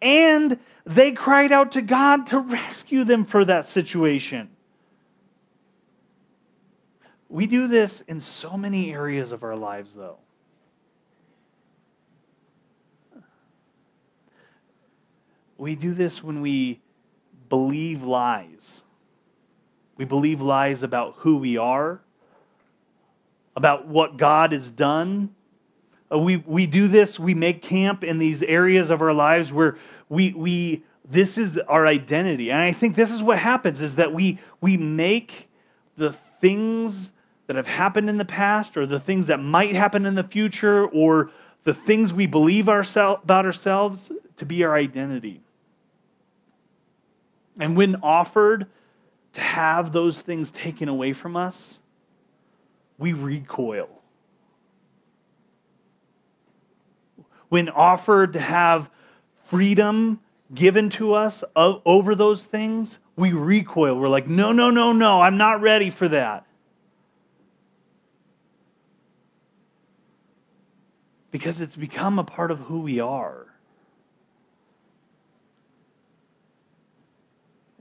And 0.00 0.58
they 0.84 1.12
cried 1.12 1.52
out 1.52 1.72
to 1.72 1.82
God 1.82 2.26
to 2.28 2.38
rescue 2.38 3.04
them 3.04 3.24
for 3.24 3.44
that 3.44 3.66
situation. 3.66 4.48
We 7.28 7.46
do 7.46 7.66
this 7.66 8.02
in 8.06 8.20
so 8.20 8.56
many 8.56 8.92
areas 8.92 9.32
of 9.32 9.42
our 9.42 9.56
lives, 9.56 9.94
though. 9.94 10.18
We 15.58 15.74
do 15.74 15.92
this 15.92 16.22
when 16.22 16.40
we 16.40 16.80
believe 17.48 18.02
lies 18.02 18.82
we 19.96 20.04
believe 20.04 20.40
lies 20.40 20.82
about 20.82 21.14
who 21.18 21.38
we 21.38 21.56
are, 21.56 22.00
about 23.54 23.86
what 23.86 24.16
God 24.16 24.52
has 24.52 24.70
done. 24.70 25.34
Uh, 26.12 26.18
we, 26.18 26.36
we 26.36 26.66
do 26.66 26.88
this, 26.88 27.18
we 27.18 27.34
make 27.34 27.62
camp 27.62 28.04
in 28.04 28.18
these 28.18 28.42
areas 28.42 28.90
of 28.90 29.00
our 29.00 29.12
lives 29.12 29.52
where 29.52 29.78
we, 30.08 30.32
we 30.32 30.84
this 31.08 31.38
is 31.38 31.58
our 31.68 31.86
identity. 31.86 32.50
And 32.50 32.60
I 32.60 32.72
think 32.72 32.96
this 32.96 33.10
is 33.10 33.22
what 33.22 33.38
happens 33.38 33.80
is 33.80 33.96
that 33.96 34.12
we, 34.12 34.38
we 34.60 34.76
make 34.76 35.48
the 35.96 36.14
things 36.40 37.12
that 37.46 37.56
have 37.56 37.66
happened 37.66 38.10
in 38.10 38.18
the 38.18 38.24
past 38.24 38.76
or 38.76 38.86
the 38.86 39.00
things 39.00 39.28
that 39.28 39.38
might 39.38 39.74
happen 39.74 40.04
in 40.04 40.14
the 40.14 40.24
future 40.24 40.86
or 40.86 41.30
the 41.64 41.74
things 41.74 42.12
we 42.12 42.26
believe 42.26 42.68
ourselves, 42.68 43.20
about 43.22 43.46
ourselves 43.46 44.10
to 44.36 44.44
be 44.44 44.64
our 44.64 44.74
identity. 44.74 45.40
And 47.58 47.76
when 47.76 47.96
offered 47.96 48.66
to 49.36 49.42
have 49.42 49.92
those 49.92 50.18
things 50.18 50.50
taken 50.50 50.88
away 50.88 51.12
from 51.12 51.36
us, 51.36 51.78
we 52.96 53.12
recoil. 53.12 53.90
When 57.50 57.68
offered 57.68 58.32
to 58.32 58.40
have 58.40 58.88
freedom 59.44 60.20
given 60.54 60.88
to 60.88 61.12
us 61.12 61.44
over 61.54 62.14
those 62.14 62.44
things, 62.44 62.98
we 63.14 63.34
recoil. 63.34 64.00
We're 64.00 64.08
like, 64.08 64.26
no, 64.26 64.52
no, 64.52 64.70
no, 64.70 64.92
no, 64.92 65.20
I'm 65.20 65.36
not 65.36 65.60
ready 65.60 65.90
for 65.90 66.08
that. 66.08 66.46
Because 71.30 71.60
it's 71.60 71.76
become 71.76 72.18
a 72.18 72.24
part 72.24 72.50
of 72.50 72.58
who 72.60 72.80
we 72.80 73.00
are. 73.00 73.46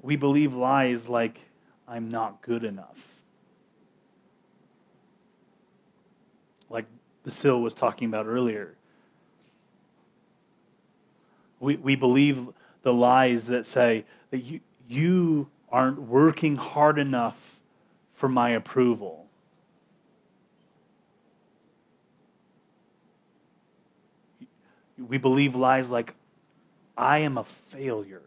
We 0.06 0.16
believe 0.16 0.54
lies 0.54 1.10
like, 1.10 1.40
I'm 1.88 2.10
not 2.10 2.40
good 2.44 2.64
enough. 2.64 3.08
Like 6.70 6.86
Basil 7.24 7.60
was 7.60 7.74
talking 7.74 8.08
about 8.08 8.28
earlier. 8.28 8.76
We, 11.60 11.78
we 11.78 11.96
believe 11.96 12.50
the 12.84 12.94
lies 12.94 13.46
that 13.46 13.66
say 13.66 14.06
that 14.30 14.44
you, 14.44 14.60
you 14.88 15.48
aren't 15.72 16.00
working 16.00 16.56
hard 16.56 17.00
enough 17.00 17.58
for 18.14 18.30
my 18.30 18.52
approval. 18.52 19.26
We 25.00 25.18
believe 25.18 25.56
lies 25.56 25.90
like, 25.90 26.14
I 26.96 27.20
am 27.20 27.40
a 27.40 27.44
failure. 27.44 28.22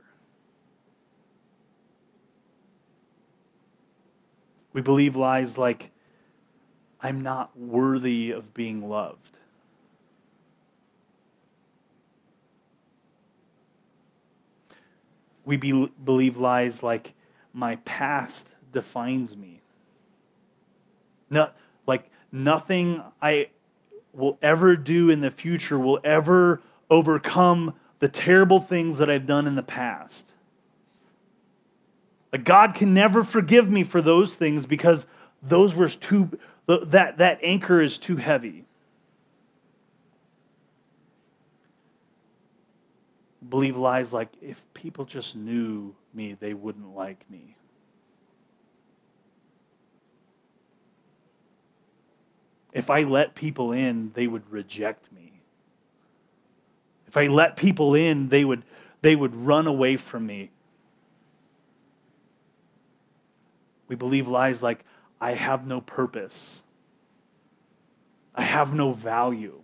We 4.73 4.81
believe 4.81 5.17
lies 5.17 5.59
like, 5.59 5.91
I'm 7.01 7.21
not 7.23 7.57
worthy 7.57 8.33
of 8.33 8.55
being 8.55 8.89
loved. 8.89 9.19
We 15.45 15.57
be, 15.57 15.91
believe 16.05 16.37
lies 16.37 16.83
like, 16.83 17.15
my 17.55 17.77
past 17.77 18.49
defines 18.73 19.37
me. 19.37 19.61
No, 21.31 21.51
like, 21.87 22.11
nothing 22.31 23.03
I 23.23 23.49
will 24.13 24.39
ever 24.43 24.77
do 24.77 25.11
in 25.11 25.21
the 25.21 25.31
future 25.31 25.79
will 25.79 26.01
ever 26.05 26.61
overcome 26.91 27.75
the 28.01 28.09
terrible 28.09 28.61
things 28.61 28.99
that 28.99 29.09
I've 29.09 29.27
done 29.27 29.47
in 29.47 29.55
the 29.55 29.63
past. 29.63 30.27
Like 32.33 32.45
God 32.45 32.75
can 32.75 32.95
never 32.95 33.25
forgive 33.25 33.71
me 33.71 33.85
for 33.85 34.03
those 34.03 34.35
things 34.35 34.67
because 34.67 35.07
those 35.43 35.75
were 35.75 35.89
too 35.89 36.39
that 36.67 37.19
that 37.19 37.39
anchor 37.43 37.81
is 37.81 37.97
too 37.97 38.17
heavy. 38.17 38.65
Believe 43.49 43.77
lies 43.77 44.13
like 44.13 44.29
if 44.43 44.61
people 44.75 45.07
just 45.07 45.35
knew 45.35 45.95
me, 46.13 46.37
they 46.39 46.53
wouldn't 46.53 46.95
like 46.95 47.25
me. 47.31 47.57
If 52.75 52.91
I 52.91 53.05
let 53.05 53.35
people 53.35 53.73
in, 53.73 54.13
they 54.15 54.27
would 54.27 54.49
reject 54.51 55.11
me. 55.13 55.33
If 57.07 57.17
I 57.17 57.29
let 57.29 57.57
people 57.57 57.95
in, 57.95 58.29
they 58.29 58.45
would 58.45 58.63
they 59.01 59.17
would 59.17 59.35
run 59.35 59.67
away 59.67 59.97
from 59.97 60.27
me. 60.27 60.51
We 63.89 63.97
believe 63.97 64.29
lies 64.29 64.63
like, 64.63 64.85
I 65.21 65.33
have 65.35 65.67
no 65.67 65.81
purpose, 65.81 66.63
I 68.35 68.43
have 68.43 68.73
no 68.73 68.93
value. 68.93 69.63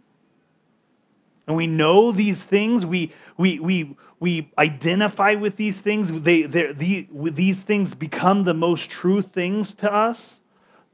And 1.47 1.57
we 1.57 1.67
know 1.67 2.11
these 2.11 2.43
things, 2.43 2.87
we, 2.87 3.13
we, 3.37 3.59
we, 3.59 3.97
we 4.19 4.51
identify 4.57 5.35
with 5.35 5.57
these 5.57 5.77
things, 5.77 6.11
they, 6.23 6.43
the, 6.43 7.07
these 7.11 7.61
things 7.61 7.95
become 7.95 8.45
the 8.45 8.55
most 8.55 8.91
true 8.91 9.21
things 9.21 9.75
to 9.75 9.93
us, 9.93 10.37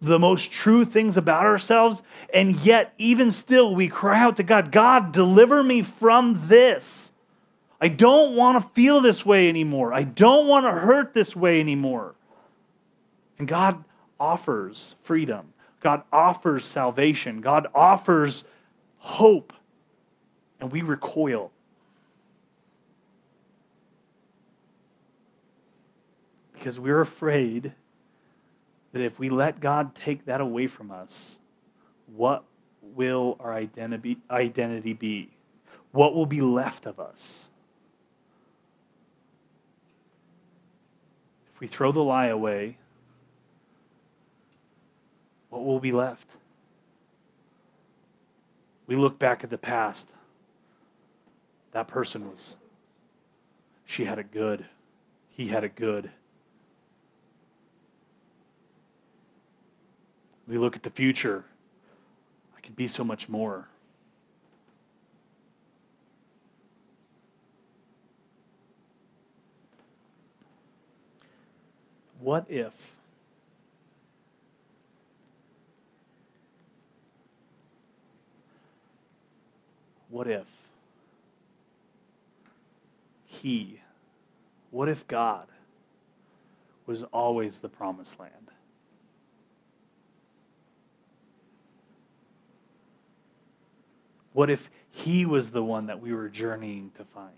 the 0.03 0.19
most 0.19 0.51
true 0.51 0.85
things 0.85 1.17
about 1.17 1.45
ourselves, 1.45 2.03
and 2.35 2.57
yet, 2.57 2.95
even 2.99 3.31
still, 3.31 3.75
we 3.75 3.87
cry 3.87 4.21
out 4.21 4.37
to 4.39 4.43
God 4.43 4.73
God, 4.73 5.13
deliver 5.13 5.63
me 5.63 5.83
from 5.83 6.49
this. 6.49 7.13
I 7.81 7.89
don't 7.89 8.35
want 8.35 8.63
to 8.63 8.69
feel 8.75 9.01
this 9.01 9.25
way 9.25 9.49
anymore. 9.49 9.95
I 9.95 10.03
don't 10.03 10.47
want 10.47 10.67
to 10.67 10.73
hurt 10.73 11.15
this 11.15 11.35
way 11.35 11.61
anymore. 11.61 12.15
And 13.41 13.49
God 13.49 13.83
offers 14.21 14.97
freedom. 15.03 15.55
God 15.83 16.03
offers 16.13 16.63
salvation. 16.63 17.41
God 17.41 17.69
offers 17.75 18.45
hope. 18.99 19.55
And 20.61 20.71
we 20.71 20.83
recoil. 20.83 21.51
Because 26.53 26.79
we're 26.79 27.01
afraid 27.01 27.73
that 28.93 29.01
if 29.01 29.19
we 29.19 29.31
let 29.31 29.59
God 29.59 29.95
take 29.95 30.27
that 30.27 30.43
away 30.43 30.67
from 30.67 30.91
us, 30.91 31.39
what 32.15 32.45
will 32.83 33.39
our 33.41 33.55
identity, 33.55 34.19
identity 34.31 34.93
be? 34.93 35.31
What 35.93 36.15
will 36.15 36.27
be 36.27 36.43
left 36.43 36.85
of 36.85 37.01
us? 37.01 37.49
If 41.55 41.61
we 41.61 41.69
throw 41.69 41.91
the 41.91 42.01
lie 42.01 42.27
away, 42.27 42.77
what 45.51 45.65
will 45.65 45.81
be 45.81 45.93
left? 45.93 46.27
We 48.87 48.97
look 48.97 49.19
back 49.19 49.45
at 49.45 49.51
the 49.51 49.59
past. 49.59 50.09
That 51.73 51.87
person 51.87 52.29
was, 52.29 52.57
she 53.85 54.05
had 54.05 54.19
it 54.19 54.33
good. 54.33 54.65
He 55.29 55.49
had 55.49 55.63
it 55.63 55.77
good. 55.77 56.11
We 60.49 60.59
look 60.59 60.75
at 60.75 60.83
the 60.83 60.91
future. 60.91 61.45
I 62.57 62.61
could 62.61 62.75
be 62.75 62.89
so 62.89 63.05
much 63.05 63.29
more. 63.29 63.69
What 72.19 72.47
if? 72.49 72.93
What 80.11 80.27
if 80.27 80.47
He, 83.27 83.81
what 84.71 84.89
if 84.89 85.07
God 85.07 85.47
was 86.87 87.05
always 87.05 87.59
the 87.59 87.69
promised 87.69 88.19
land? 88.19 88.35
What 94.33 94.51
if 94.51 94.69
He 94.91 95.25
was 95.25 95.51
the 95.51 95.63
one 95.63 95.87
that 95.87 96.01
we 96.01 96.13
were 96.13 96.29
journeying 96.29 96.91
to 96.97 97.05
find? 97.05 97.35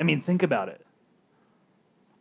I 0.00 0.04
mean, 0.04 0.22
think 0.22 0.42
about 0.42 0.68
it. 0.68 0.84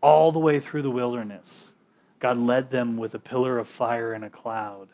All 0.02 0.32
the 0.32 0.40
way 0.40 0.60
through 0.60 0.84
the 0.84 0.92
wilderness, 0.92 1.74
God 2.20 2.38
led 2.38 2.72
them 2.72 2.98
with 2.98 3.13
a 3.13 3.20
pillar 3.20 3.58
of 3.60 3.68
fire 3.68 4.13
and 4.13 4.24
a 4.24 4.30
cloud. 4.30 4.90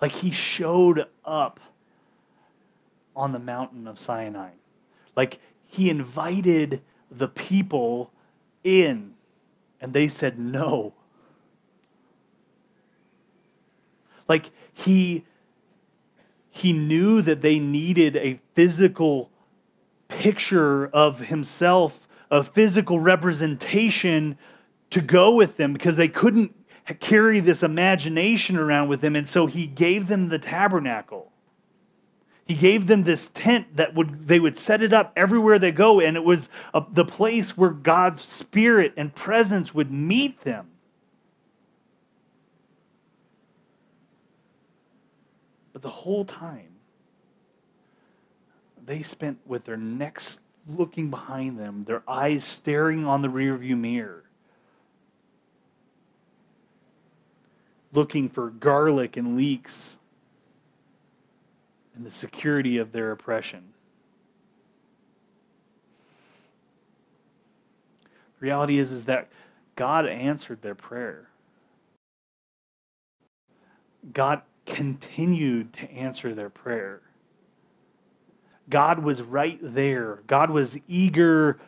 Like 0.00 0.12
He 0.12 0.30
showed 0.30 1.06
up 1.24 1.60
on 3.14 3.32
the 3.32 3.38
mountain 3.38 3.86
of 3.86 3.98
Sinai. 3.98 4.50
Like 5.14 5.38
He 5.66 5.88
invited 5.90 6.82
the 7.10 7.28
people 7.28 8.10
in, 8.64 9.14
and 9.80 9.92
they 9.92 10.08
said 10.08 10.38
no. 10.38 10.92
Like 14.28 14.50
he 14.72 15.24
he 16.50 16.72
knew 16.72 17.20
that 17.22 17.42
they 17.42 17.58
needed 17.58 18.16
a 18.16 18.40
physical 18.54 19.30
picture 20.08 20.86
of 20.86 21.18
himself, 21.20 22.08
a 22.30 22.42
physical 22.42 22.98
representation 22.98 24.38
to 24.90 25.00
go 25.00 25.34
with 25.34 25.56
them 25.58 25.72
because 25.74 25.96
they 25.96 26.08
couldn't 26.08 26.55
carry 26.94 27.40
this 27.40 27.62
imagination 27.62 28.56
around 28.56 28.88
with 28.88 29.00
them 29.00 29.16
and 29.16 29.28
so 29.28 29.46
he 29.46 29.66
gave 29.66 30.08
them 30.08 30.28
the 30.28 30.38
tabernacle. 30.38 31.32
He 32.46 32.54
gave 32.54 32.86
them 32.86 33.02
this 33.02 33.30
tent 33.34 33.76
that 33.76 33.94
would 33.94 34.28
they 34.28 34.38
would 34.38 34.56
set 34.56 34.80
it 34.80 34.92
up 34.92 35.12
everywhere 35.16 35.58
they 35.58 35.72
go 35.72 36.00
and 36.00 36.16
it 36.16 36.22
was 36.22 36.48
a, 36.72 36.84
the 36.92 37.04
place 37.04 37.56
where 37.56 37.70
God's 37.70 38.22
spirit 38.22 38.92
and 38.96 39.14
presence 39.14 39.74
would 39.74 39.90
meet 39.90 40.42
them. 40.42 40.68
But 45.72 45.82
the 45.82 45.90
whole 45.90 46.24
time, 46.24 46.76
they 48.86 49.02
spent 49.02 49.38
with 49.44 49.64
their 49.64 49.76
necks 49.76 50.38
looking 50.68 51.10
behind 51.10 51.58
them, 51.58 51.84
their 51.86 52.02
eyes 52.08 52.44
staring 52.44 53.04
on 53.04 53.22
the 53.22 53.28
rearview 53.28 53.76
mirror, 53.76 54.24
looking 57.96 58.28
for 58.28 58.50
garlic 58.50 59.16
and 59.16 59.36
leeks 59.36 59.98
and 61.96 62.04
the 62.04 62.10
security 62.10 62.78
of 62.78 62.92
their 62.92 63.10
oppression. 63.12 63.64
The 68.38 68.44
reality 68.44 68.78
is, 68.78 68.92
is 68.92 69.06
that 69.06 69.28
God 69.76 70.06
answered 70.06 70.60
their 70.60 70.74
prayer. 70.74 71.28
God 74.12 74.42
continued 74.66 75.72
to 75.74 75.90
answer 75.90 76.34
their 76.34 76.50
prayer. 76.50 77.00
God 78.68 78.98
was 78.98 79.22
right 79.22 79.58
there. 79.62 80.20
God 80.26 80.50
was 80.50 80.76
eager 80.86 81.58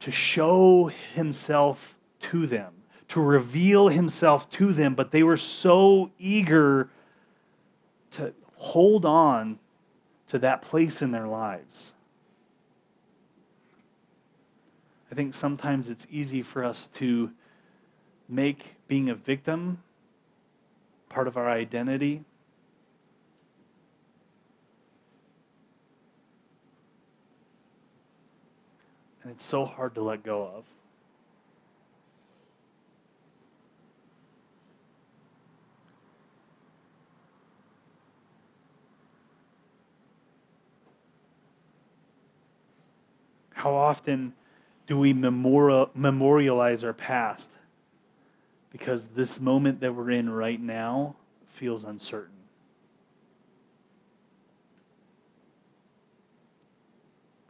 to 0.00 0.10
show 0.10 0.90
himself 1.14 1.96
to 2.20 2.46
them, 2.46 2.72
to 3.08 3.20
reveal 3.20 3.88
himself 3.88 4.50
to 4.50 4.72
them, 4.72 4.94
but 4.94 5.10
they 5.10 5.22
were 5.22 5.36
so 5.36 6.10
eager 6.18 6.90
to 8.12 8.32
hold 8.56 9.04
on 9.04 9.58
to 10.28 10.38
that 10.38 10.62
place 10.62 11.00
in 11.00 11.10
their 11.10 11.26
lives. 11.26 11.94
I 15.10 15.14
think 15.14 15.34
sometimes 15.34 15.88
it's 15.88 16.06
easy 16.10 16.42
for 16.42 16.64
us 16.64 16.88
to 16.94 17.30
make 18.28 18.74
being 18.88 19.08
a 19.08 19.14
victim 19.14 19.82
part 21.08 21.26
of 21.26 21.38
our 21.38 21.48
identity. 21.48 22.22
And 29.22 29.32
it's 29.32 29.44
so 29.44 29.64
hard 29.64 29.94
to 29.94 30.02
let 30.02 30.22
go 30.22 30.42
of. 30.42 30.64
How 43.58 43.74
often 43.74 44.34
do 44.86 44.96
we 44.96 45.12
memorial, 45.12 45.90
memorialize 45.92 46.84
our 46.84 46.92
past? 46.92 47.50
Because 48.70 49.08
this 49.16 49.40
moment 49.40 49.80
that 49.80 49.92
we're 49.92 50.12
in 50.12 50.30
right 50.30 50.60
now 50.60 51.16
feels 51.48 51.82
uncertain. 51.82 52.36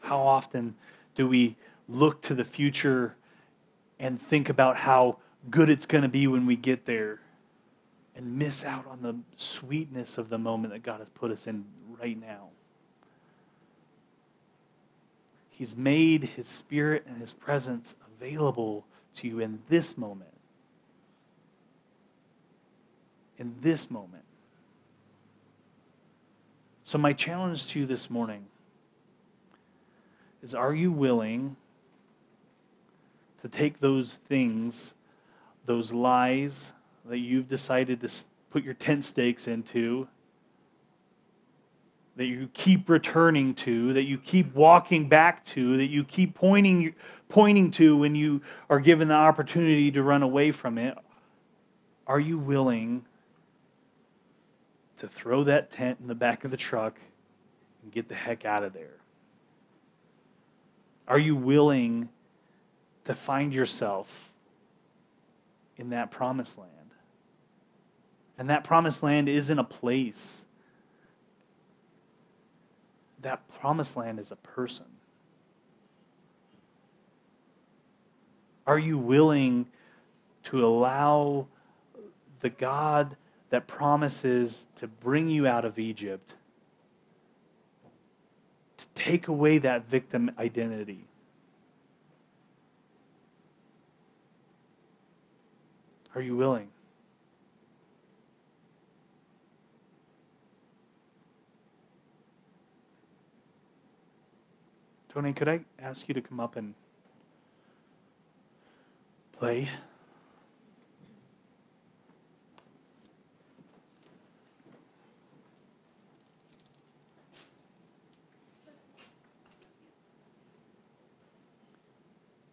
How 0.00 0.18
often 0.20 0.76
do 1.14 1.28
we 1.28 1.56
look 1.90 2.22
to 2.22 2.34
the 2.34 2.44
future 2.44 3.14
and 3.98 4.18
think 4.18 4.48
about 4.48 4.78
how 4.78 5.18
good 5.50 5.68
it's 5.68 5.84
going 5.84 6.04
to 6.04 6.08
be 6.08 6.26
when 6.26 6.46
we 6.46 6.56
get 6.56 6.86
there 6.86 7.20
and 8.16 8.38
miss 8.38 8.64
out 8.64 8.86
on 8.86 9.02
the 9.02 9.14
sweetness 9.36 10.16
of 10.16 10.30
the 10.30 10.38
moment 10.38 10.72
that 10.72 10.82
God 10.82 11.00
has 11.00 11.10
put 11.10 11.30
us 11.30 11.46
in 11.46 11.66
right 12.00 12.18
now? 12.18 12.48
He's 15.58 15.76
made 15.76 16.22
his 16.22 16.46
spirit 16.46 17.04
and 17.08 17.18
his 17.18 17.32
presence 17.32 17.96
available 18.16 18.84
to 19.16 19.26
you 19.26 19.40
in 19.40 19.58
this 19.68 19.98
moment. 19.98 20.30
In 23.38 23.56
this 23.60 23.90
moment. 23.90 24.22
So, 26.84 26.96
my 26.96 27.12
challenge 27.12 27.66
to 27.68 27.80
you 27.80 27.86
this 27.86 28.08
morning 28.08 28.46
is 30.44 30.54
are 30.54 30.72
you 30.72 30.92
willing 30.92 31.56
to 33.42 33.48
take 33.48 33.80
those 33.80 34.12
things, 34.28 34.94
those 35.66 35.92
lies 35.92 36.70
that 37.04 37.18
you've 37.18 37.48
decided 37.48 38.00
to 38.02 38.08
put 38.50 38.62
your 38.62 38.74
tent 38.74 39.02
stakes 39.02 39.48
into, 39.48 40.06
that 42.18 42.26
you 42.26 42.50
keep 42.52 42.88
returning 42.90 43.54
to, 43.54 43.92
that 43.92 44.02
you 44.02 44.18
keep 44.18 44.52
walking 44.52 45.08
back 45.08 45.44
to, 45.44 45.76
that 45.76 45.86
you 45.86 46.02
keep 46.02 46.34
pointing, 46.34 46.92
pointing 47.28 47.70
to 47.70 47.96
when 47.96 48.16
you 48.16 48.42
are 48.68 48.80
given 48.80 49.06
the 49.06 49.14
opportunity 49.14 49.92
to 49.92 50.02
run 50.02 50.24
away 50.24 50.50
from 50.50 50.78
it? 50.78 50.98
Are 52.08 52.18
you 52.18 52.36
willing 52.36 53.04
to 54.98 55.06
throw 55.06 55.44
that 55.44 55.70
tent 55.70 55.98
in 56.00 56.08
the 56.08 56.14
back 56.14 56.44
of 56.44 56.50
the 56.50 56.56
truck 56.56 56.98
and 57.84 57.92
get 57.92 58.08
the 58.08 58.16
heck 58.16 58.44
out 58.44 58.64
of 58.64 58.72
there? 58.72 58.96
Are 61.06 61.20
you 61.20 61.36
willing 61.36 62.08
to 63.04 63.14
find 63.14 63.54
yourself 63.54 64.32
in 65.76 65.90
that 65.90 66.10
promised 66.10 66.58
land? 66.58 66.72
And 68.36 68.50
that 68.50 68.64
promised 68.64 69.04
land 69.04 69.28
isn't 69.28 69.58
a 69.58 69.62
place. 69.62 70.44
That 73.22 73.40
promised 73.60 73.96
land 73.96 74.20
is 74.20 74.30
a 74.30 74.36
person. 74.36 74.86
Are 78.66 78.78
you 78.78 78.98
willing 78.98 79.66
to 80.44 80.64
allow 80.64 81.46
the 82.40 82.50
God 82.50 83.16
that 83.50 83.66
promises 83.66 84.66
to 84.76 84.86
bring 84.86 85.28
you 85.28 85.46
out 85.46 85.64
of 85.64 85.78
Egypt 85.78 86.34
to 88.76 88.86
take 88.94 89.28
away 89.28 89.58
that 89.58 89.88
victim 89.88 90.30
identity? 90.38 91.04
Are 96.14 96.20
you 96.20 96.36
willing? 96.36 96.68
Tony, 105.18 105.32
could 105.32 105.48
I 105.48 105.58
ask 105.80 106.06
you 106.06 106.14
to 106.14 106.20
come 106.20 106.38
up 106.38 106.54
and 106.54 106.74
play? 109.36 109.68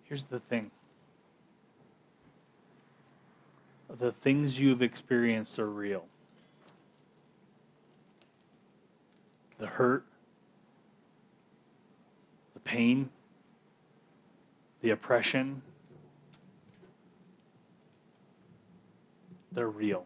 Here's 0.06 0.24
the 0.24 0.40
thing 0.40 0.72
the 4.00 4.12
things 4.12 4.58
you've 4.58 4.82
experienced 4.82 5.60
are 5.60 5.70
real. 5.70 6.06
The 9.60 9.68
hurt, 9.68 10.04
pain, 12.76 13.10
the 14.82 14.90
oppression, 14.90 15.62
they're 19.54 19.70
real. 19.70 20.06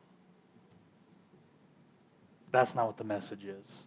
That's 2.51 2.75
not 2.75 2.85
what 2.85 2.97
the 2.97 3.03
message 3.03 3.43
is. 3.43 3.81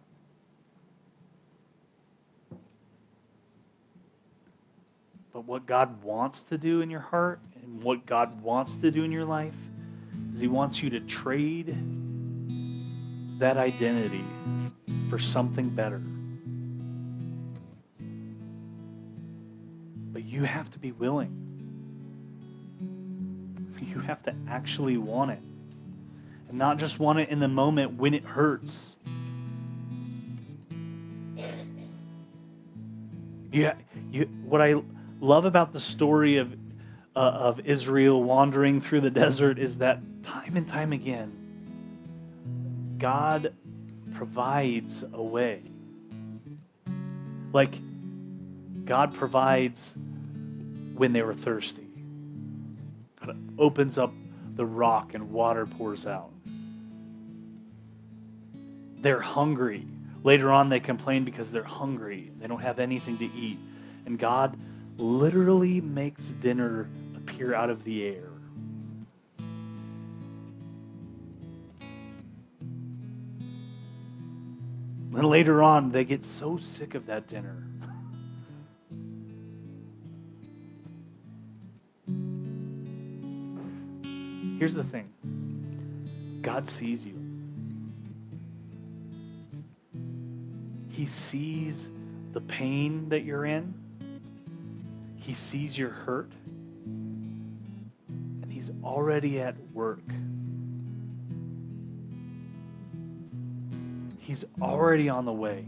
But 5.31 5.45
what 5.45 5.65
God 5.65 6.03
wants 6.03 6.43
to 6.43 6.57
do 6.57 6.81
in 6.81 6.89
your 6.89 6.99
heart 6.99 7.39
and 7.55 7.81
what 7.81 8.05
God 8.05 8.41
wants 8.41 8.75
to 8.75 8.91
do 8.91 9.05
in 9.05 9.11
your 9.13 9.25
life 9.25 9.53
is 10.33 10.41
He 10.41 10.47
wants 10.47 10.83
you 10.83 10.89
to 10.89 10.99
trade 10.99 11.75
that 13.39 13.55
identity 13.55 14.23
for 15.09 15.19
something 15.19 15.69
better. 15.69 16.01
You 20.33 20.43
have 20.43 20.71
to 20.71 20.79
be 20.79 20.91
willing. 20.91 21.39
You 23.79 23.99
have 23.99 24.23
to 24.23 24.33
actually 24.49 24.97
want 24.97 25.29
it. 25.29 25.39
And 26.49 26.57
not 26.57 26.77
just 26.77 26.99
want 26.99 27.19
it 27.19 27.29
in 27.29 27.39
the 27.39 27.47
moment 27.47 27.97
when 27.97 28.15
it 28.15 28.25
hurts. 28.25 28.97
You, 33.51 33.71
you, 34.11 34.23
what 34.45 34.59
I 34.59 34.81
love 35.21 35.45
about 35.45 35.71
the 35.71 35.79
story 35.79 36.37
of, 36.37 36.51
uh, 37.15 37.19
of 37.19 37.59
Israel 37.67 38.23
wandering 38.23 38.81
through 38.81 39.01
the 39.01 39.11
desert 39.11 39.59
is 39.59 39.77
that 39.77 39.99
time 40.23 40.57
and 40.57 40.67
time 40.67 40.93
again, 40.93 41.31
God 42.97 43.53
provides 44.15 45.03
a 45.13 45.21
way. 45.21 45.61
Like, 47.51 47.75
God 48.85 49.13
provides 49.13 49.93
when 50.95 51.13
they 51.13 51.21
were 51.21 51.33
thirsty. 51.33 51.87
God 53.19 53.37
opens 53.57 53.97
up 53.97 54.13
the 54.55 54.65
rock 54.65 55.15
and 55.15 55.31
water 55.31 55.65
pours 55.65 56.05
out. 56.05 56.31
They're 58.97 59.19
hungry. 59.19 59.85
Later 60.23 60.51
on, 60.51 60.69
they 60.69 60.79
complain 60.79 61.25
because 61.25 61.51
they're 61.51 61.63
hungry. 61.63 62.31
They 62.39 62.47
don't 62.47 62.61
have 62.61 62.79
anything 62.79 63.17
to 63.17 63.25
eat. 63.25 63.59
And 64.05 64.17
God 64.17 64.57
literally 64.97 65.81
makes 65.81 66.23
dinner 66.23 66.89
appear 67.15 67.53
out 67.53 67.69
of 67.69 67.83
the 67.83 68.05
air. 68.05 68.29
And 75.15 75.29
later 75.29 75.61
on, 75.61 75.91
they 75.91 76.05
get 76.05 76.25
so 76.25 76.57
sick 76.57 76.95
of 76.95 77.05
that 77.07 77.27
dinner. 77.27 77.67
Here's 84.63 84.75
the 84.75 84.83
thing 84.85 85.09
God 86.41 86.65
sees 86.69 87.05
you, 87.05 87.19
He 90.87 91.05
sees 91.05 91.89
the 92.31 92.39
pain 92.39 93.09
that 93.09 93.25
you're 93.25 93.43
in, 93.43 93.73
He 95.17 95.33
sees 95.33 95.77
your 95.77 95.89
hurt, 95.89 96.31
and 96.85 98.49
He's 98.49 98.71
already 98.85 99.41
at 99.41 99.57
work. 99.73 99.99
He's 104.17 104.45
already 104.61 105.09
on 105.09 105.25
the 105.25 105.33
way. 105.33 105.65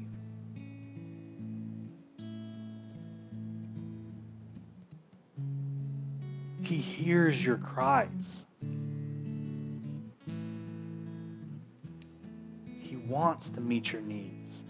He 6.63 6.77
hears 6.77 7.45
your 7.45 7.57
cries. 7.57 8.45
Wants 13.15 13.49
to 13.49 13.61
meet 13.61 13.93
your 13.93 14.01
needs. 14.01 14.63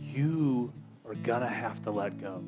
You 0.00 0.72
are 1.04 1.16
going 1.16 1.40
to 1.40 1.48
have 1.48 1.82
to 1.82 1.90
let 1.90 2.20
go. 2.20 2.44